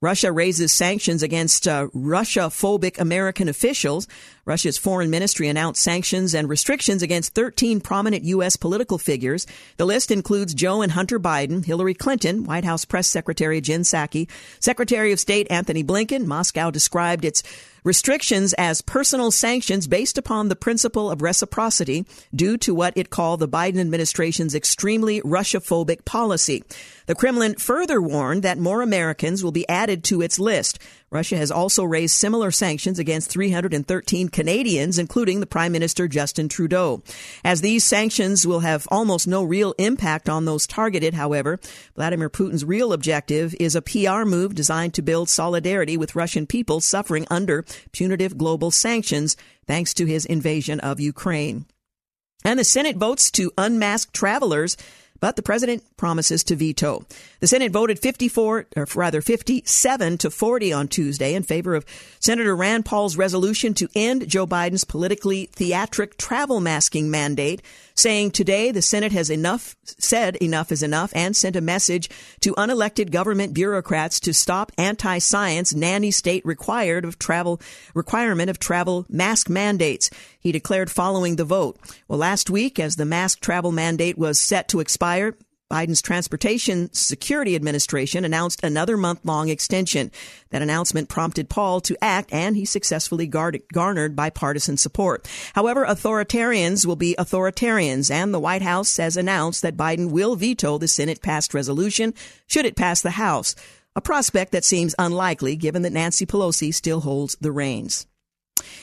[0.00, 4.06] Russia raises sanctions against uh, Russia phobic American officials.
[4.44, 8.54] Russia's foreign ministry announced sanctions and restrictions against 13 prominent U.S.
[8.54, 9.44] political figures.
[9.76, 14.30] The list includes Joe and Hunter Biden, Hillary Clinton, White House Press Secretary Jen Psaki,
[14.60, 16.26] Secretary of State Antony Blinken.
[16.26, 17.42] Moscow described its
[17.84, 23.40] restrictions as personal sanctions based upon the principle of reciprocity due to what it called
[23.40, 26.64] the Biden administration's extremely Russia-phobic policy.
[27.08, 30.78] The Kremlin further warned that more Americans will be added to its list.
[31.10, 37.02] Russia has also raised similar sanctions against 313 Canadians, including the Prime Minister Justin Trudeau.
[37.42, 41.58] As these sanctions will have almost no real impact on those targeted, however,
[41.96, 46.78] Vladimir Putin's real objective is a PR move designed to build solidarity with Russian people
[46.82, 49.34] suffering under punitive global sanctions
[49.66, 51.64] thanks to his invasion of Ukraine.
[52.44, 54.76] And the Senate votes to unmask travelers
[55.20, 57.04] but the president promises to veto.
[57.40, 61.86] The Senate voted 54, or rather 57 to 40 on Tuesday in favor of
[62.18, 67.62] Senator Rand Paul's resolution to end Joe Biden's politically theatric travel masking mandate,
[67.94, 72.10] saying today the Senate has enough, said enough is enough, and sent a message
[72.40, 77.60] to unelected government bureaucrats to stop anti-science nanny state required of travel,
[77.94, 80.10] requirement of travel mask mandates.
[80.40, 81.78] He declared following the vote.
[82.08, 85.36] Well, last week, as the mask travel mandate was set to expire,
[85.70, 90.10] Biden's Transportation Security Administration announced another month long extension.
[90.48, 95.28] That announcement prompted Paul to act, and he successfully garnered bipartisan support.
[95.54, 100.78] However, authoritarians will be authoritarians, and the White House has announced that Biden will veto
[100.78, 102.14] the Senate passed resolution
[102.46, 103.54] should it pass the House,
[103.94, 108.07] a prospect that seems unlikely given that Nancy Pelosi still holds the reins.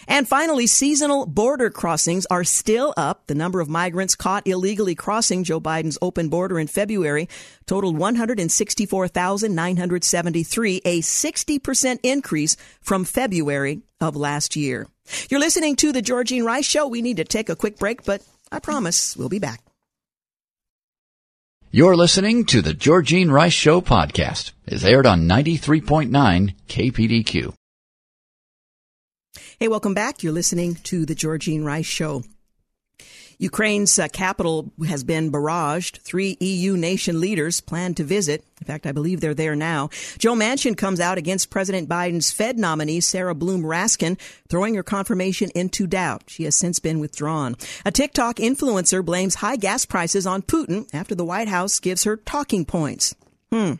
[0.08, 3.28] And finally, seasonal border crossings are still up.
[3.28, 7.28] The number of migrants caught illegally crossing Joe Biden's open border in February
[7.66, 14.88] totaled 164,973, a 60% increase from February of last year.
[15.30, 16.88] You're listening to the Georgene Rice Show.
[16.88, 18.22] We need to take a quick break, but
[18.52, 19.62] I promise we'll be back.
[21.72, 24.54] You're listening to the Georgene Rice Show podcast.
[24.66, 27.54] It's aired on 93.9 KPDQ.
[29.58, 30.22] Hey, welcome back.
[30.22, 32.24] You're listening to the Georgene Rice Show.
[33.38, 36.02] Ukraine's uh, capital has been barraged.
[36.02, 38.44] Three EU nation leaders plan to visit.
[38.60, 39.92] In fact, I believe they're there now.
[40.18, 45.50] Joe Manchin comes out against President Biden's Fed nominee, Sarah Bloom Raskin, throwing her confirmation
[45.56, 46.24] into doubt.
[46.28, 47.56] She has since been withdrawn.
[47.86, 52.18] A TikTok influencer blames high gas prices on Putin after the White House gives her
[52.18, 53.16] talking points.
[53.54, 53.76] Hmm.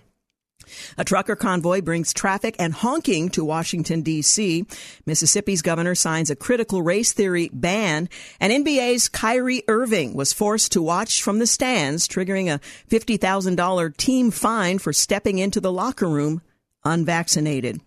[0.98, 4.66] A trucker convoy brings traffic and honking to Washington, D.C.
[5.06, 8.10] Mississippi's governor signs a critical race theory ban,
[8.40, 12.60] and NBA's Kyrie Irving was forced to watch from the stands, triggering a
[12.90, 16.42] $50,000 team fine for stepping into the locker room
[16.84, 17.82] unvaccinated.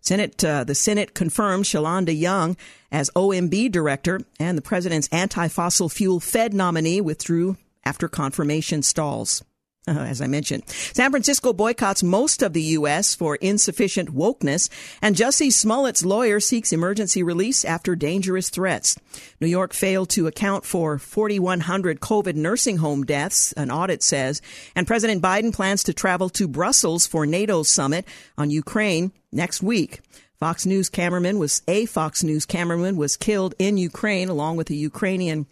[0.00, 2.56] Senate, uh, the Senate confirmed Shalanda Young
[2.90, 9.42] as OMB director, and the president's anti-fossil fuel Fed nominee withdrew after confirmation stalls.
[9.88, 13.16] Uh, as I mentioned, San Francisco boycotts most of the U.S.
[13.16, 14.68] for insufficient wokeness,
[15.02, 18.96] and Jussie Smollett's lawyer seeks emergency release after dangerous threats.
[19.40, 24.40] New York failed to account for 4,100 COVID nursing home deaths, an audit says,
[24.76, 28.06] and President Biden plans to travel to Brussels for NATO summit
[28.38, 30.00] on Ukraine next week.
[30.38, 34.74] Fox News cameraman was a Fox News cameraman was killed in Ukraine along with a
[34.74, 35.46] Ukrainian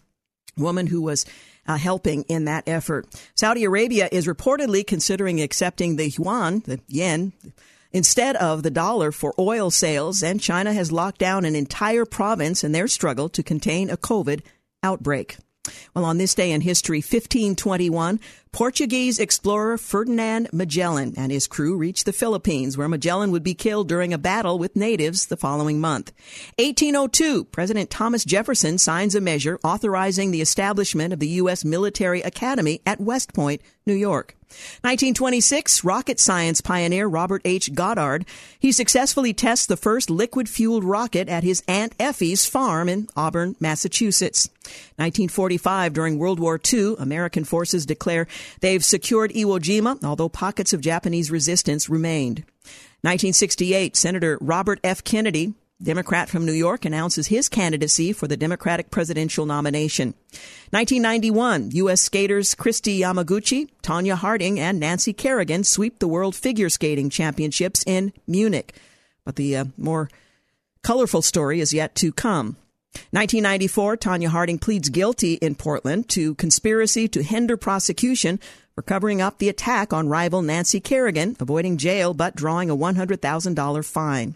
[0.57, 1.25] woman who was
[1.67, 3.07] uh, helping in that effort.
[3.35, 7.33] Saudi Arabia is reportedly considering accepting the yuan, the yen,
[7.91, 12.63] instead of the dollar for oil sales, and China has locked down an entire province
[12.63, 14.41] in their struggle to contain a COVID
[14.83, 15.37] outbreak.
[15.93, 18.19] Well, on this day in history, 1521,
[18.51, 23.87] Portuguese explorer Ferdinand Magellan and his crew reached the Philippines, where Magellan would be killed
[23.87, 26.11] during a battle with natives the following month.
[26.57, 31.63] 1802, President Thomas Jefferson signs a measure authorizing the establishment of the U.S.
[31.63, 34.35] Military Academy at West Point, New York.
[34.81, 37.73] 1926, rocket science pioneer Robert H.
[37.73, 38.25] Goddard.
[38.59, 43.55] He successfully tests the first liquid fueled rocket at his Aunt Effie's farm in Auburn,
[43.59, 44.49] Massachusetts.
[44.97, 48.27] 1945, during World War II, American forces declare
[48.59, 52.43] they've secured Iwo Jima, although pockets of Japanese resistance remained.
[53.03, 55.03] 1968, Senator Robert F.
[55.03, 60.13] Kennedy Democrat from New York announces his candidacy for the Democratic presidential nomination.
[60.69, 62.01] 1991, U.S.
[62.01, 68.13] skaters Kristi Yamaguchi, Tonya Harding, and Nancy Kerrigan sweep the World Figure Skating Championships in
[68.27, 68.75] Munich.
[69.25, 70.09] But the uh, more
[70.83, 72.57] colorful story is yet to come.
[73.11, 78.39] 1994, Tonya Harding pleads guilty in Portland to conspiracy to hinder prosecution
[78.75, 83.85] for covering up the attack on rival Nancy Kerrigan, avoiding jail but drawing a $100,000
[83.85, 84.35] fine.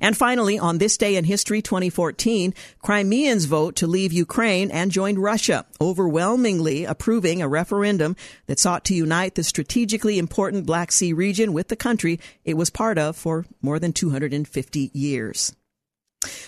[0.00, 5.18] And finally, on this day in history 2014, Crimeans vote to leave Ukraine and join
[5.18, 11.52] Russia, overwhelmingly approving a referendum that sought to unite the strategically important Black Sea region
[11.52, 15.54] with the country it was part of for more than 250 years.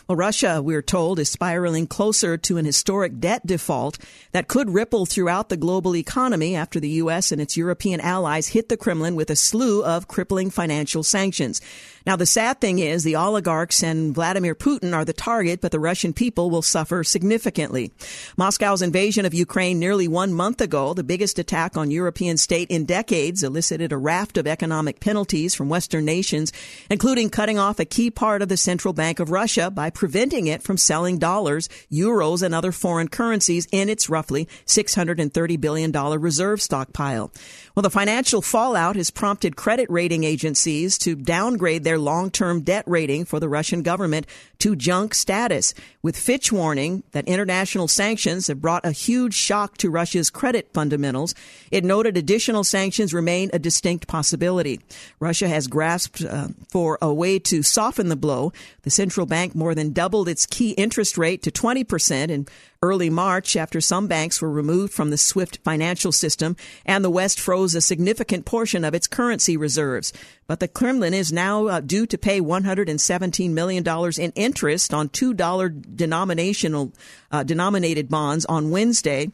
[0.09, 3.99] Well, Russia, we're told, is spiraling closer to an historic debt default
[4.33, 7.31] that could ripple throughout the global economy after the U.S.
[7.31, 11.61] and its European allies hit the Kremlin with a slew of crippling financial sanctions.
[12.07, 15.79] Now, the sad thing is the oligarchs and Vladimir Putin are the target, but the
[15.79, 17.93] Russian people will suffer significantly.
[18.37, 22.87] Moscow's invasion of Ukraine nearly one month ago, the biggest attack on European state in
[22.87, 26.53] decades, elicited a raft of economic penalties from Western nations,
[26.91, 30.63] including cutting off a key part of the central bank of Russia by preventing it
[30.63, 37.31] from selling dollars, euros, and other foreign currencies in its roughly $630 billion reserve stockpile.
[37.75, 43.25] Well, the financial fallout has prompted credit rating agencies to downgrade their long-term debt rating
[43.25, 44.27] for the Russian government
[44.59, 45.73] to junk status,
[46.03, 51.35] with Fitch warning that international sanctions have brought a huge shock to Russia's credit fundamentals.
[51.71, 54.81] It noted additional sanctions remain a distinct possibility.
[55.19, 58.53] Russia has grasped uh, for a way to soften the blow.
[58.83, 62.47] The central bank more than doubled its key interest rate to 20% in
[62.83, 67.39] early March after some banks were removed from the SWIFT financial system and the West
[67.39, 70.15] froze a significant portion of its currency reserves.
[70.47, 73.87] But the Kremlin is now uh, due to pay $117 million
[74.19, 76.93] in interest on $2 denominational,
[77.31, 79.31] uh, denominated bonds on Wednesday.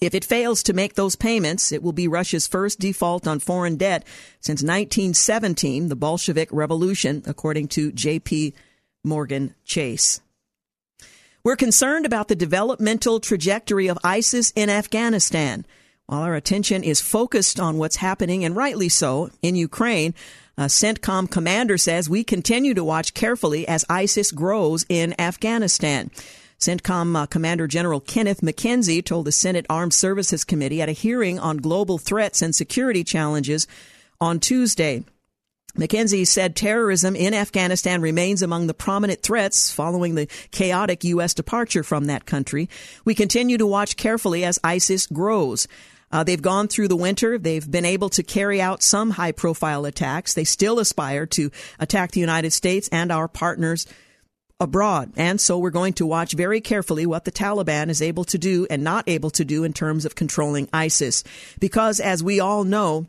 [0.00, 3.76] If it fails to make those payments, it will be Russia's first default on foreign
[3.76, 4.04] debt
[4.40, 8.54] since 1917, the Bolshevik Revolution, according to J.P.
[9.04, 10.20] Morgan Chase.
[11.44, 15.66] We're concerned about the developmental trajectory of ISIS in Afghanistan.
[16.06, 20.14] While our attention is focused on what's happening, and rightly so, in Ukraine,
[20.56, 26.10] a CENTCOM commander says we continue to watch carefully as ISIS grows in Afghanistan.
[26.60, 31.38] CENTCOM uh, Commander General Kenneth McKenzie told the Senate Armed Services Committee at a hearing
[31.38, 33.66] on global threats and security challenges
[34.20, 35.04] on Tuesday.
[35.76, 41.34] McKenzie said terrorism in Afghanistan remains among the prominent threats following the chaotic U.S.
[41.34, 42.70] departure from that country.
[43.04, 45.66] We continue to watch carefully as ISIS grows.
[46.14, 47.38] Uh, they've gone through the winter.
[47.38, 50.32] They've been able to carry out some high profile attacks.
[50.32, 51.50] They still aspire to
[51.80, 53.84] attack the United States and our partners
[54.60, 55.12] abroad.
[55.16, 58.64] And so we're going to watch very carefully what the Taliban is able to do
[58.70, 61.24] and not able to do in terms of controlling ISIS.
[61.58, 63.08] Because as we all know,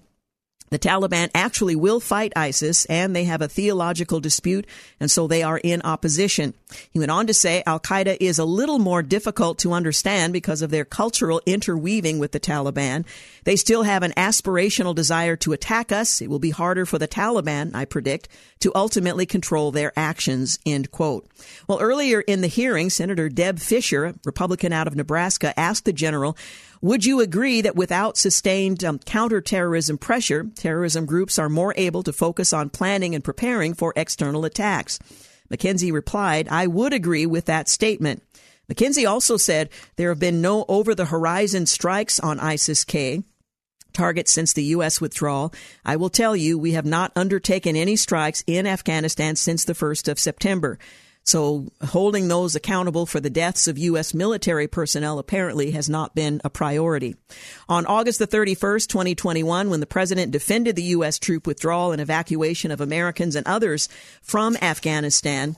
[0.76, 4.68] the Taliban actually will fight ISIS and they have a theological dispute
[5.00, 6.54] and so they are in opposition.
[6.92, 10.62] He went on to say Al Qaeda is a little more difficult to understand because
[10.62, 13.06] of their cultural interweaving with the Taliban.
[13.46, 16.22] They still have an aspirational desire to attack us.
[16.22, 18.28] It will be harder for the Taliban, I predict,
[18.60, 21.26] to ultimately control their actions, end quote.
[21.70, 26.36] Well, earlier in the hearing, Senator Deb Fischer, Republican out of Nebraska, asked the general
[26.86, 32.14] would you agree that without sustained um, counterterrorism pressure, terrorism groups are more able to
[32.14, 35.00] focus on planning and preparing for external attacks?
[35.52, 38.22] McKenzie replied, I would agree with that statement.
[38.72, 43.24] McKenzie also said there have been no over the horizon strikes on ISIS K
[43.92, 45.02] targets since the U.S.
[45.02, 45.54] withdrawal.
[45.84, 50.08] I will tell you, we have not undertaken any strikes in Afghanistan since the 1st
[50.08, 50.78] of September.
[51.26, 54.14] So holding those accountable for the deaths of U.S.
[54.14, 57.16] military personnel apparently has not been a priority.
[57.68, 61.18] On August the 31st, 2021, when the president defended the U.S.
[61.18, 63.90] troop withdrawal and evacuation of Americans and others
[64.22, 65.58] from Afghanistan,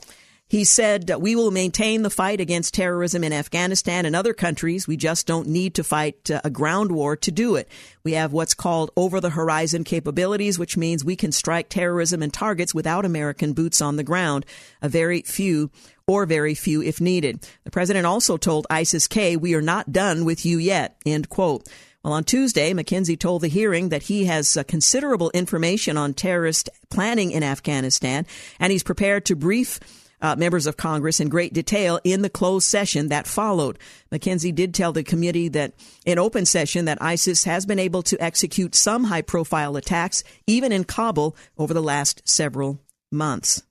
[0.49, 4.87] he said, We will maintain the fight against terrorism in Afghanistan and other countries.
[4.87, 7.67] We just don't need to fight uh, a ground war to do it.
[8.03, 12.33] We have what's called over the horizon capabilities, which means we can strike terrorism and
[12.33, 14.45] targets without American boots on the ground.
[14.81, 15.69] A very few
[16.07, 17.45] or very few if needed.
[17.65, 21.67] The president also told ISIS K, we are not done with you yet, end quote.
[22.03, 26.69] Well, on Tuesday, McKenzie told the hearing that he has uh, considerable information on terrorist
[26.89, 28.25] planning in Afghanistan,
[28.61, 29.81] and he's prepared to brief
[30.21, 33.77] uh, members of Congress in great detail in the closed session that followed.
[34.11, 35.73] McKenzie did tell the committee that
[36.05, 40.71] in open session that ISIS has been able to execute some high profile attacks, even
[40.71, 42.79] in Kabul, over the last several
[43.11, 43.63] months.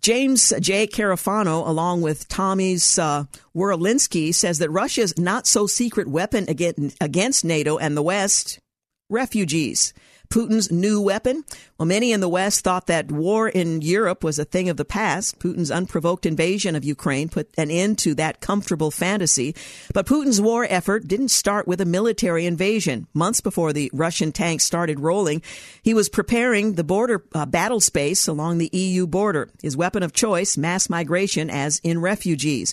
[0.00, 0.86] James J.
[0.86, 3.24] Carafano, along with Tommy's uh,
[3.54, 8.58] says that Russia's not so secret weapon against NATO and the West
[9.10, 9.92] refugees.
[10.30, 11.44] Putin's new weapon?
[11.76, 14.84] Well, many in the West thought that war in Europe was a thing of the
[14.84, 15.40] past.
[15.40, 19.56] Putin's unprovoked invasion of Ukraine put an end to that comfortable fantasy.
[19.92, 23.08] But Putin's war effort didn't start with a military invasion.
[23.12, 25.42] Months before the Russian tanks started rolling,
[25.82, 29.50] he was preparing the border uh, battle space along the EU border.
[29.60, 32.72] His weapon of choice, mass migration as in refugees.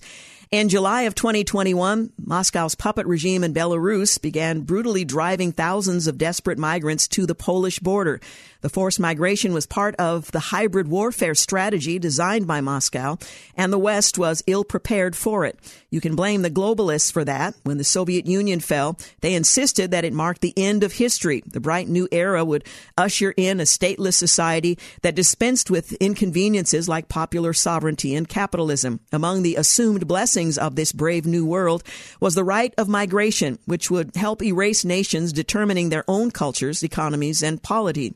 [0.50, 6.58] In July of 2021, Moscow's puppet regime in Belarus began brutally driving thousands of desperate
[6.58, 8.22] migrants to the Polish border.
[8.68, 13.18] The forced migration was part of the hybrid warfare strategy designed by Moscow,
[13.56, 15.58] and the West was ill prepared for it.
[15.90, 17.56] You can blame the globalists for that.
[17.64, 21.44] When the Soviet Union fell, they insisted that it marked the end of history.
[21.46, 22.66] The bright new era would
[22.98, 29.00] usher in a stateless society that dispensed with inconveniences like popular sovereignty and capitalism.
[29.14, 31.86] Among the assumed blessings of this brave new world
[32.20, 37.42] was the right of migration, which would help erase nations determining their own cultures, economies,
[37.42, 38.14] and polity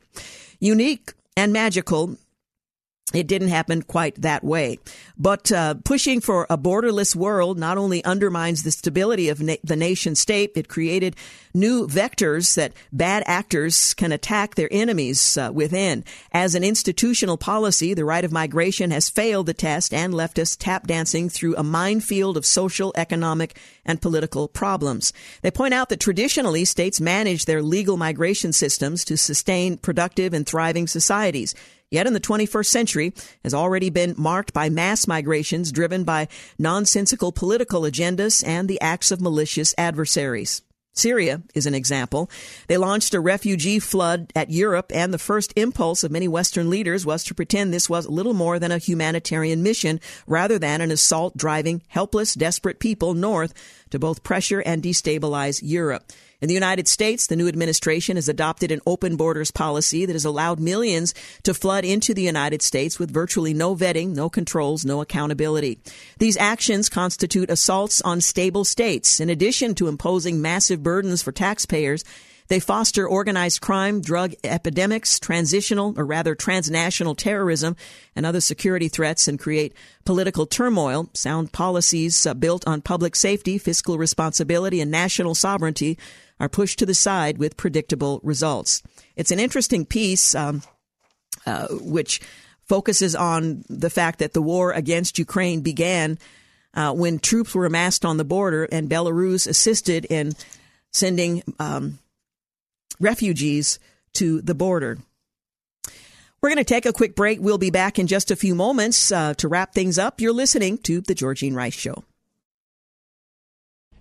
[0.62, 2.16] unique and magical
[3.14, 4.78] it didn't happen quite that way.
[5.16, 9.76] But uh, pushing for a borderless world not only undermines the stability of na- the
[9.76, 11.16] nation state, it created
[11.54, 16.04] new vectors that bad actors can attack their enemies uh, within.
[16.32, 20.56] As an institutional policy, the right of migration has failed the test and left us
[20.56, 25.12] tap dancing through a minefield of social, economic, and political problems.
[25.42, 30.46] They point out that traditionally states manage their legal migration systems to sustain productive and
[30.46, 31.54] thriving societies
[31.92, 33.12] yet in the 21st century
[33.44, 36.26] has already been marked by mass migrations driven by
[36.58, 40.62] nonsensical political agendas and the acts of malicious adversaries.
[40.94, 42.30] Syria is an example.
[42.68, 47.06] They launched a refugee flood at Europe, and the first impulse of many Western leaders
[47.06, 51.36] was to pretend this was little more than a humanitarian mission rather than an assault
[51.36, 53.54] driving helpless, desperate people north
[53.90, 56.04] to both pressure and destabilize Europe.
[56.42, 60.24] In the United States, the new administration has adopted an open borders policy that has
[60.24, 61.14] allowed millions
[61.44, 65.78] to flood into the United States with virtually no vetting, no controls, no accountability.
[66.18, 69.20] These actions constitute assaults on stable states.
[69.20, 72.02] In addition to imposing massive burdens for taxpayers,
[72.48, 77.76] they foster organized crime, drug epidemics, transitional or rather transnational terrorism,
[78.16, 79.74] and other security threats and create
[80.04, 81.08] political turmoil.
[81.14, 85.96] Sound policies uh, built on public safety, fiscal responsibility, and national sovereignty
[86.42, 88.82] are pushed to the side with predictable results.
[89.14, 90.62] It's an interesting piece, um,
[91.46, 92.20] uh, which
[92.64, 96.18] focuses on the fact that the war against Ukraine began
[96.74, 100.32] uh, when troops were amassed on the border, and Belarus assisted in
[100.90, 102.00] sending um,
[102.98, 103.78] refugees
[104.14, 104.98] to the border.
[106.40, 107.38] We're going to take a quick break.
[107.40, 110.20] We'll be back in just a few moments uh, to wrap things up.
[110.20, 112.02] You're listening to The Georgene Rice Show.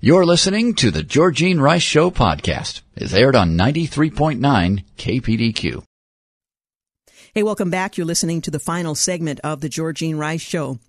[0.03, 2.82] You're listening to the Georgene Rice Show podcast.
[2.95, 5.84] It's aired on 93.9 KPDQ.
[7.36, 7.98] Hey, welcome back.
[7.98, 10.80] You're listening to the final segment of the Georgene Rice Show.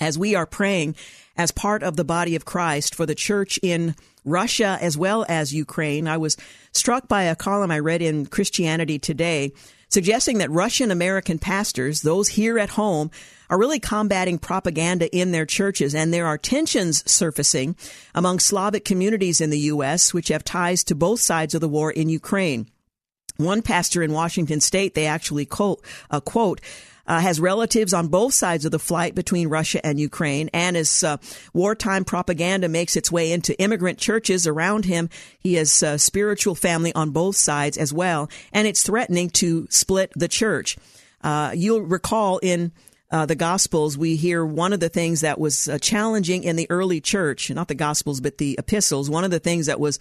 [0.00, 0.96] As we are praying
[1.36, 3.94] as part of the body of Christ for the church in
[4.24, 6.36] Russia as well as Ukraine, I was
[6.72, 9.52] struck by a column I read in Christianity Today
[9.92, 13.10] suggesting that Russian American pastors, those here at home,
[13.50, 17.76] are really combating propaganda in their churches, and there are tensions surfacing
[18.14, 21.90] among Slavic communities in the U.S., which have ties to both sides of the war
[21.90, 22.68] in Ukraine.
[23.36, 26.60] One pastor in Washington state, they actually quote, uh, quote
[27.06, 30.50] uh, has relatives on both sides of the flight between Russia and Ukraine.
[30.52, 31.16] And as uh,
[31.52, 35.08] wartime propaganda makes its way into immigrant churches around him,
[35.38, 38.30] he has a spiritual family on both sides as well.
[38.52, 40.76] And it's threatening to split the church.
[41.22, 42.72] Uh, you'll recall in
[43.10, 46.66] uh, the Gospels, we hear one of the things that was uh, challenging in the
[46.70, 49.10] early church, not the Gospels, but the epistles.
[49.10, 49.98] One of the things that was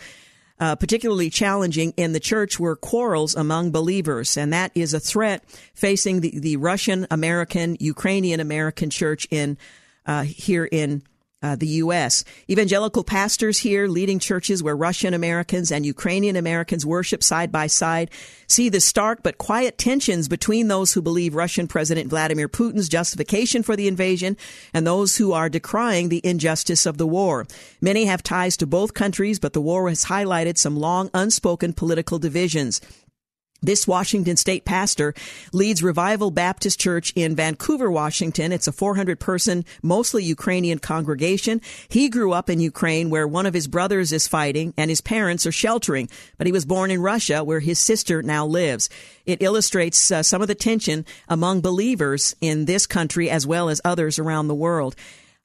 [0.60, 5.44] uh, particularly challenging in the church were quarrels among believers, and that is a threat
[5.74, 9.58] facing the, the Russian American, Ukrainian American church in
[10.06, 11.04] uh, here in
[11.42, 12.24] uh, the U.S.
[12.50, 18.12] Evangelical pastors here leading churches where Russian Americans and Ukrainian Americans worship side by side
[18.48, 23.64] see the stark but quiet tensions between those who believe Russian President Vladimir Putin's justification
[23.64, 24.38] for the invasion
[24.74, 27.48] and those who are decrying the injustice of the war.
[27.80, 32.20] Many have ties to both countries, but the war has highlighted some long unspoken political
[32.20, 32.82] divisions.
[33.64, 35.14] This Washington state pastor
[35.54, 38.52] leads Revival Baptist Church in Vancouver, Washington.
[38.52, 41.62] It's a 400 person, mostly Ukrainian congregation.
[41.88, 45.46] He grew up in Ukraine where one of his brothers is fighting and his parents
[45.46, 46.10] are sheltering,
[46.40, 48.90] but he was born in Russia where his sister now lives.
[49.28, 53.80] It illustrates uh, some of the tension among believers in this country as well as
[53.86, 54.96] others around the world.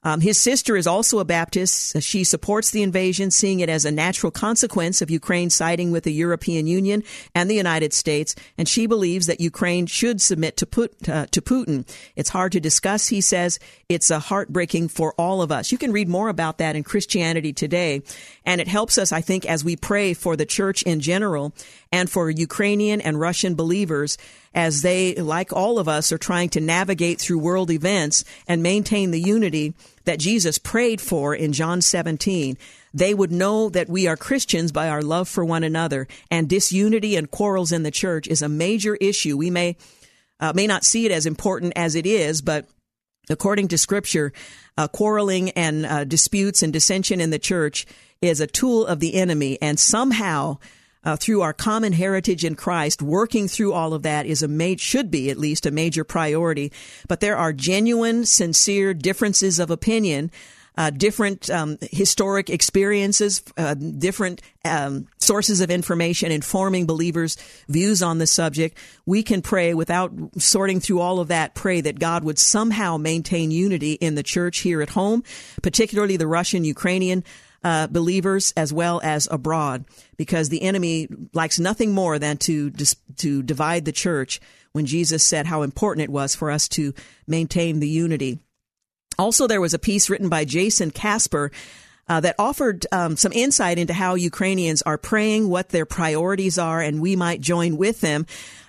[0.07, 2.01] Um, his sister is also a Baptist.
[2.01, 6.13] She supports the invasion, seeing it as a natural consequence of Ukraine siding with the
[6.13, 7.03] European Union
[7.35, 11.43] and the United States, and she believes that Ukraine should submit to, put, uh, to
[11.43, 11.89] Putin.
[12.15, 13.59] It's hard to discuss, he says.
[13.89, 15.73] It's a heartbreaking for all of us.
[15.73, 18.03] You can read more about that in Christianity Today,
[18.47, 21.53] and it helps us, I think, as we pray for the church in general
[21.91, 24.17] and for Ukrainian and Russian believers
[24.55, 29.11] as they, like all of us, are trying to navigate through world events and maintain
[29.11, 29.75] the unity
[30.05, 32.57] that Jesus prayed for in John 17.
[32.95, 37.17] They would know that we are Christians by our love for one another, and disunity
[37.17, 39.37] and quarrels in the church is a major issue.
[39.37, 39.77] We may
[40.39, 42.67] uh, may not see it as important as it is, but
[43.29, 44.33] according to Scripture,
[44.79, 47.87] uh, quarreling and uh, disputes and dissension in the church
[48.27, 50.59] is a tool of the enemy, and somehow
[51.07, 54.75] uh, through our common heritage in Christ, working through all of that is a ma-
[54.77, 56.73] should be at least a major priority.
[57.07, 60.33] But there are genuine, sincere differences of opinion.
[60.79, 68.19] Uh, different um, historic experiences, uh, different um, sources of information informing believers' views on
[68.19, 68.77] the subject.
[69.07, 73.51] We can pray without sorting through all of that, pray that God would somehow maintain
[73.51, 75.25] unity in the church here at home,
[75.63, 77.25] particularly the Russian Ukrainian
[77.67, 79.85] uh, believers as well as abroad,
[80.17, 84.41] because the enemy likes nothing more than to dis- to divide the church.
[84.73, 86.93] When Jesus said how important it was for us to
[87.27, 88.39] maintain the unity.
[89.19, 91.51] Also, there was a piece written by Jayson Casper
[92.09, 96.81] uh, that offered um, some insight into how Ukrainians are praying, what their priorities are,
[96.81, 98.27] and we might join with them.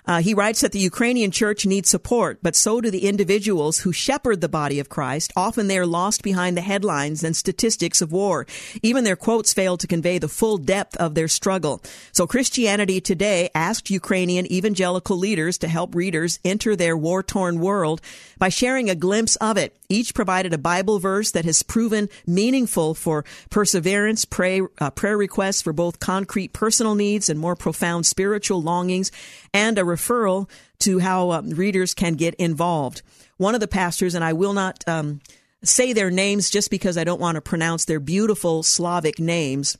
[0.08, 3.92] Uh, he writes that the Ukrainian church needs support, but so do the individuals who
[3.92, 5.32] shepherd the body of Christ.
[5.36, 8.46] Often they are lost behind the headlines and statistics of war.
[8.82, 11.82] Even their quotes fail to convey the full depth of their struggle.
[12.12, 18.00] So Christianity Today asked Ukrainian evangelical leaders to help readers enter their war-torn world
[18.38, 19.76] by sharing a glimpse of it.
[19.90, 25.60] Each provided a Bible verse that has proven meaningful for perseverance, pray, uh, prayer requests
[25.60, 29.10] for both concrete personal needs and more profound spiritual longings,
[29.52, 30.48] and a referral
[30.80, 33.02] to how uh, readers can get involved.
[33.36, 35.20] One of the pastors, and I will not um,
[35.62, 39.76] say their names just because I don't want to pronounce their beautiful Slavic names.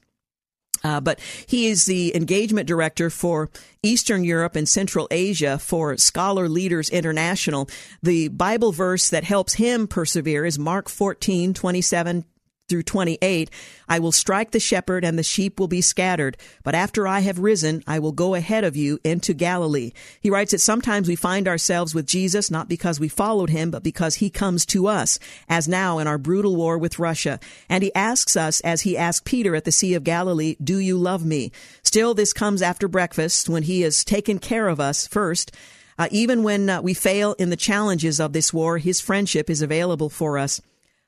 [0.84, 3.50] Uh, but he is the engagement director for
[3.82, 7.68] Eastern Europe and Central Asia for Scholar Leaders International.
[8.02, 12.24] The Bible verse that helps him persevere is Mark 14, 27
[12.68, 13.50] through 28,
[13.88, 16.36] I will strike the shepherd and the sheep will be scattered.
[16.62, 19.92] But after I have risen, I will go ahead of you into Galilee.
[20.20, 23.82] He writes that sometimes we find ourselves with Jesus not because we followed him, but
[23.82, 25.18] because he comes to us,
[25.48, 27.40] as now in our brutal war with Russia.
[27.68, 30.98] And he asks us, as he asked Peter at the Sea of Galilee, do you
[30.98, 31.52] love me?
[31.82, 35.52] Still, this comes after breakfast when he has taken care of us first.
[35.98, 39.62] Uh, even when uh, we fail in the challenges of this war, his friendship is
[39.62, 40.60] available for us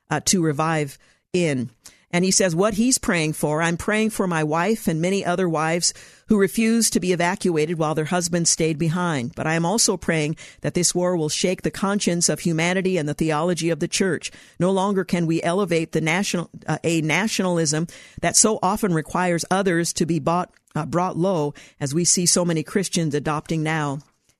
[0.09, 0.99] uh, to revive
[1.33, 1.69] in.
[2.13, 3.61] And he says what he's praying for.
[3.61, 5.93] I'm praying for my wife and many other wives
[6.27, 9.33] who refused to be evacuated while their husbands stayed behind.
[9.33, 13.07] But I am also praying that this war will shake the conscience of humanity and
[13.07, 14.29] the theology of the church.
[14.59, 17.87] No longer can we elevate the national, uh, a nationalism
[18.21, 22.43] that so often requires others to be bought, uh, brought low as we see so
[22.43, 23.99] many Christians adopting now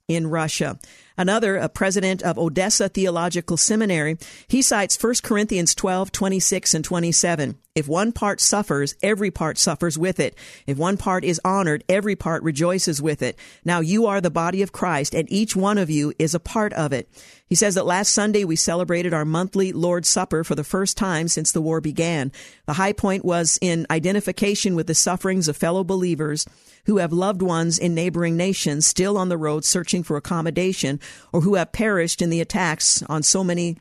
[0.10, 0.78] in Russia.
[1.18, 4.18] Another, a president of Odessa Theological Seminary,
[4.48, 7.58] he cites 1 Corinthians 12, 26 and 27.
[7.74, 10.36] If one part suffers, every part suffers with it.
[10.68, 13.40] If one part is honored, every part rejoices with it.
[13.64, 16.74] Now you are the body of Christ, and each one of you is a part
[16.74, 17.10] of it.
[17.48, 21.30] He says that last Sunday we celebrated our monthly Lord's Supper for the first time
[21.30, 22.34] since the war began.
[22.66, 26.46] The high point was in identification with the sufferings of fellow believers
[26.88, 31.00] who have loved ones in neighboring nations still on the road searching for accommodation
[31.32, 33.78] or who have perished in the attacks on so many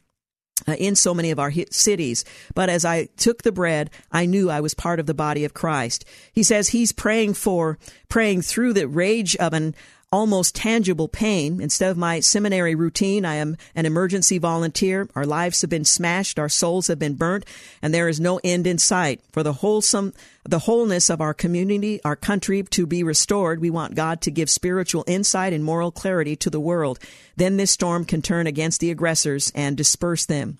[0.69, 2.25] Uh, in so many of our cities.
[2.55, 5.55] But as I took the bread, I knew I was part of the body of
[5.55, 6.05] Christ.
[6.33, 7.79] He says he's praying for,
[8.09, 9.75] praying through the rage of an
[10.13, 11.61] almost tangible pain.
[11.61, 15.09] Instead of my seminary routine, I am an emergency volunteer.
[15.15, 17.47] Our lives have been smashed, our souls have been burnt,
[17.81, 19.21] and there is no end in sight.
[19.33, 20.13] For the wholesome,
[20.45, 24.51] the wholeness of our community, our country to be restored, we want God to give
[24.51, 26.99] spiritual insight and moral clarity to the world.
[27.37, 30.59] Then this storm can turn against the aggressors and disperse them.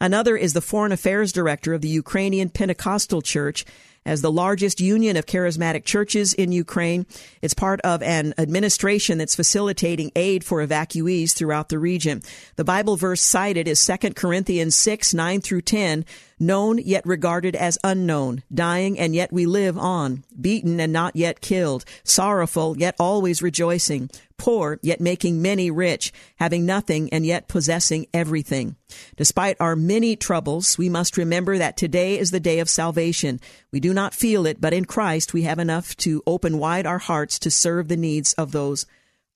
[0.00, 3.64] Another is the foreign affairs director of the Ukrainian Pentecostal Church
[4.04, 7.06] as the largest union of charismatic churches in Ukraine.
[7.40, 12.22] It's part of an administration that's facilitating aid for evacuees throughout the region.
[12.56, 16.04] The Bible verse cited is 2 Corinthians 6, 9 through 10.
[16.42, 21.40] Known yet regarded as unknown, dying and yet we live on, beaten and not yet
[21.40, 28.06] killed, sorrowful yet always rejoicing, poor yet making many rich, having nothing and yet possessing
[28.12, 28.76] everything.
[29.16, 33.40] Despite our many troubles, we must remember that today is the day of salvation.
[33.70, 36.98] We do not feel it, but in Christ we have enough to open wide our
[36.98, 38.84] hearts to serve the needs of those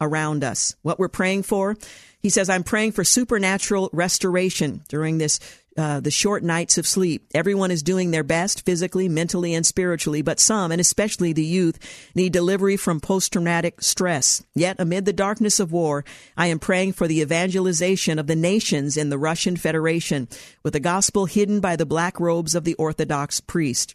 [0.01, 0.75] around us.
[0.83, 1.77] What we're praying for?
[2.19, 5.39] He says, I'm praying for supernatural restoration during this
[5.77, 7.27] uh, the short nights of sleep.
[7.35, 11.79] Everyone is doing their best physically, mentally, and spiritually, but some, and especially the youth,
[12.15, 14.43] need delivery from post traumatic stress.
[14.55, 16.05] Yet, amid the darkness of war,
[16.37, 20.29] I am praying for the evangelization of the nations in the Russian Federation,
[20.63, 23.95] with the gospel hidden by the black robes of the Orthodox priest.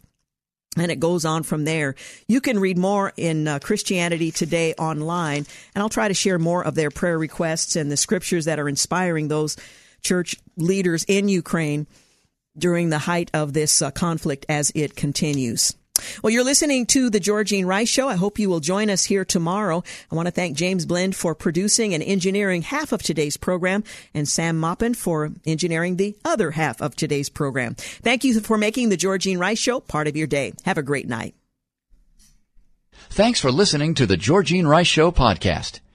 [0.76, 1.94] And it goes on from there.
[2.28, 6.64] You can read more in uh, Christianity Today online, and I'll try to share more
[6.64, 9.56] of their prayer requests and the scriptures that are inspiring those
[10.02, 11.86] church leaders in Ukraine
[12.56, 15.74] during the height of this uh, conflict as it continues.
[16.22, 18.08] Well, you're listening to the Georgene Rice Show.
[18.08, 19.84] I hope you will join us here tomorrow.
[20.10, 23.84] I want to thank James Blend for producing and engineering half of today's program
[24.14, 27.74] and Sam Moppin for engineering the other half of today's program.
[27.74, 30.54] Thank you for making the Georgene Rice Show part of your day.
[30.64, 31.34] Have a great night.
[33.10, 35.80] Thanks for listening to the Georgene Rice Show podcast.